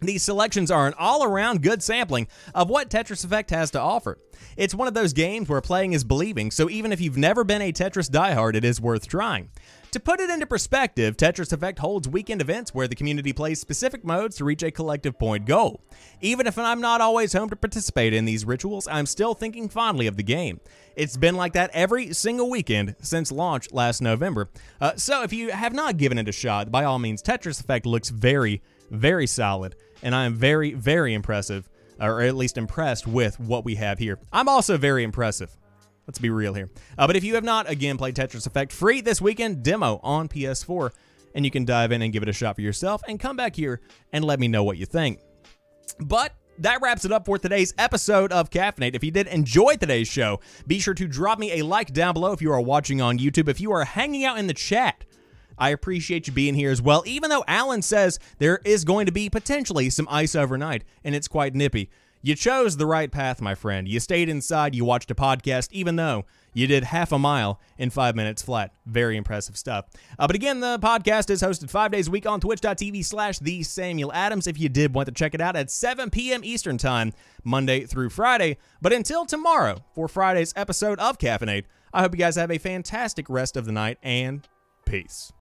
These 0.00 0.22
selections 0.22 0.70
are 0.70 0.86
an 0.86 0.94
all 0.98 1.22
around 1.22 1.62
good 1.62 1.82
sampling 1.82 2.26
of 2.54 2.70
what 2.70 2.88
Tetris 2.88 3.26
Effect 3.26 3.50
has 3.50 3.70
to 3.72 3.78
offer. 3.78 4.16
It's 4.56 4.74
one 4.74 4.88
of 4.88 4.94
those 4.94 5.12
games 5.12 5.50
where 5.50 5.60
playing 5.60 5.92
is 5.92 6.02
believing, 6.02 6.50
so 6.50 6.70
even 6.70 6.92
if 6.92 7.00
you've 7.00 7.18
never 7.18 7.44
been 7.44 7.60
a 7.60 7.72
Tetris 7.72 8.10
diehard, 8.10 8.54
it 8.54 8.64
is 8.64 8.80
worth 8.80 9.06
trying. 9.06 9.50
To 9.92 10.00
put 10.00 10.20
it 10.20 10.30
into 10.30 10.46
perspective, 10.46 11.18
Tetris 11.18 11.52
Effect 11.52 11.78
holds 11.78 12.08
weekend 12.08 12.40
events 12.40 12.72
where 12.72 12.88
the 12.88 12.94
community 12.94 13.34
plays 13.34 13.60
specific 13.60 14.06
modes 14.06 14.36
to 14.36 14.44
reach 14.44 14.62
a 14.62 14.70
collective 14.70 15.18
point 15.18 15.44
goal. 15.44 15.82
Even 16.22 16.46
if 16.46 16.58
I'm 16.58 16.80
not 16.80 17.02
always 17.02 17.34
home 17.34 17.50
to 17.50 17.56
participate 17.56 18.14
in 18.14 18.24
these 18.24 18.46
rituals, 18.46 18.88
I'm 18.88 19.04
still 19.04 19.34
thinking 19.34 19.68
fondly 19.68 20.06
of 20.06 20.16
the 20.16 20.22
game. 20.22 20.60
It's 20.96 21.18
been 21.18 21.36
like 21.36 21.52
that 21.52 21.68
every 21.74 22.14
single 22.14 22.48
weekend 22.48 22.96
since 23.02 23.30
launch 23.30 23.70
last 23.70 24.00
November. 24.00 24.48
Uh, 24.80 24.96
so 24.96 25.24
if 25.24 25.32
you 25.34 25.50
have 25.50 25.74
not 25.74 25.98
given 25.98 26.16
it 26.16 26.26
a 26.26 26.32
shot, 26.32 26.70
by 26.70 26.84
all 26.84 26.98
means, 26.98 27.22
Tetris 27.22 27.60
Effect 27.60 27.84
looks 27.84 28.08
very, 28.08 28.62
very 28.90 29.26
solid, 29.26 29.76
and 30.02 30.14
I 30.14 30.24
am 30.24 30.32
very, 30.32 30.72
very 30.72 31.12
impressive, 31.12 31.68
or 32.00 32.22
at 32.22 32.34
least 32.34 32.56
impressed 32.56 33.06
with 33.06 33.38
what 33.38 33.66
we 33.66 33.74
have 33.74 33.98
here. 33.98 34.18
I'm 34.32 34.48
also 34.48 34.78
very 34.78 35.04
impressive. 35.04 35.54
Let's 36.06 36.18
be 36.18 36.30
real 36.30 36.54
here. 36.54 36.70
Uh, 36.98 37.06
but 37.06 37.16
if 37.16 37.24
you 37.24 37.34
have 37.36 37.44
not, 37.44 37.70
again, 37.70 37.96
played 37.96 38.16
Tetris 38.16 38.46
Effect 38.46 38.72
free 38.72 39.00
this 39.00 39.20
weekend, 39.20 39.62
demo 39.62 40.00
on 40.02 40.28
PS4, 40.28 40.90
and 41.34 41.44
you 41.44 41.50
can 41.50 41.64
dive 41.64 41.92
in 41.92 42.02
and 42.02 42.12
give 42.12 42.22
it 42.22 42.28
a 42.28 42.32
shot 42.32 42.56
for 42.56 42.62
yourself 42.62 43.02
and 43.08 43.20
come 43.20 43.36
back 43.36 43.54
here 43.56 43.80
and 44.12 44.24
let 44.24 44.40
me 44.40 44.48
know 44.48 44.64
what 44.64 44.78
you 44.78 44.86
think. 44.86 45.20
But 46.00 46.34
that 46.58 46.80
wraps 46.82 47.04
it 47.04 47.12
up 47.12 47.26
for 47.26 47.38
today's 47.38 47.72
episode 47.78 48.32
of 48.32 48.50
Caffeinate. 48.50 48.94
If 48.94 49.04
you 49.04 49.10
did 49.10 49.26
enjoy 49.28 49.76
today's 49.76 50.08
show, 50.08 50.40
be 50.66 50.78
sure 50.78 50.94
to 50.94 51.08
drop 51.08 51.38
me 51.38 51.58
a 51.58 51.64
like 51.64 51.92
down 51.92 52.14
below 52.14 52.32
if 52.32 52.42
you 52.42 52.52
are 52.52 52.60
watching 52.60 53.00
on 53.00 53.18
YouTube. 53.18 53.48
If 53.48 53.60
you 53.60 53.72
are 53.72 53.84
hanging 53.84 54.24
out 54.24 54.38
in 54.38 54.46
the 54.46 54.54
chat, 54.54 55.04
I 55.58 55.70
appreciate 55.70 56.26
you 56.26 56.32
being 56.32 56.54
here 56.54 56.70
as 56.70 56.82
well, 56.82 57.02
even 57.06 57.30
though 57.30 57.44
Alan 57.46 57.82
says 57.82 58.18
there 58.38 58.60
is 58.64 58.84
going 58.84 59.06
to 59.06 59.12
be 59.12 59.30
potentially 59.30 59.90
some 59.90 60.08
ice 60.10 60.34
overnight, 60.34 60.84
and 61.04 61.14
it's 61.14 61.28
quite 61.28 61.54
nippy. 61.54 61.90
You 62.24 62.36
chose 62.36 62.76
the 62.76 62.86
right 62.86 63.10
path, 63.10 63.40
my 63.40 63.54
friend. 63.54 63.88
You 63.88 63.98
stayed 63.98 64.28
inside, 64.28 64.74
you 64.74 64.84
watched 64.84 65.10
a 65.10 65.14
podcast, 65.14 65.68
even 65.72 65.96
though 65.96 66.24
you 66.54 66.66
did 66.66 66.84
half 66.84 67.12
a 67.12 67.18
mile 67.18 67.60
in 67.78 67.90
five 67.90 68.14
minutes 68.14 68.42
flat. 68.42 68.72
Very 68.86 69.16
impressive 69.16 69.56
stuff. 69.56 69.86
Uh, 70.18 70.26
but 70.26 70.36
again, 70.36 70.60
the 70.60 70.78
podcast 70.78 71.30
is 71.30 71.42
hosted 71.42 71.70
five 71.70 71.90
days 71.90 72.08
a 72.08 72.10
week 72.10 72.26
on 72.26 72.40
twitch.tv 72.40 73.04
slash 73.04 73.38
the 73.38 73.62
Samuel 73.62 74.12
Adams 74.12 74.46
if 74.46 74.58
you 74.58 74.68
did 74.68 74.94
want 74.94 75.06
to 75.06 75.12
check 75.12 75.34
it 75.34 75.40
out 75.40 75.56
at 75.56 75.70
7 75.70 76.10
p.m. 76.10 76.42
Eastern 76.44 76.78
Time, 76.78 77.12
Monday 77.42 77.86
through 77.86 78.10
Friday. 78.10 78.58
But 78.80 78.92
until 78.92 79.26
tomorrow 79.26 79.84
for 79.94 80.08
Friday's 80.08 80.52
episode 80.56 80.98
of 80.98 81.18
Caffeinate, 81.18 81.64
I 81.92 82.02
hope 82.02 82.12
you 82.12 82.18
guys 82.18 82.36
have 82.36 82.50
a 82.50 82.58
fantastic 82.58 83.28
rest 83.28 83.56
of 83.56 83.64
the 83.64 83.72
night 83.72 83.98
and 84.02 84.46
peace. 84.84 85.30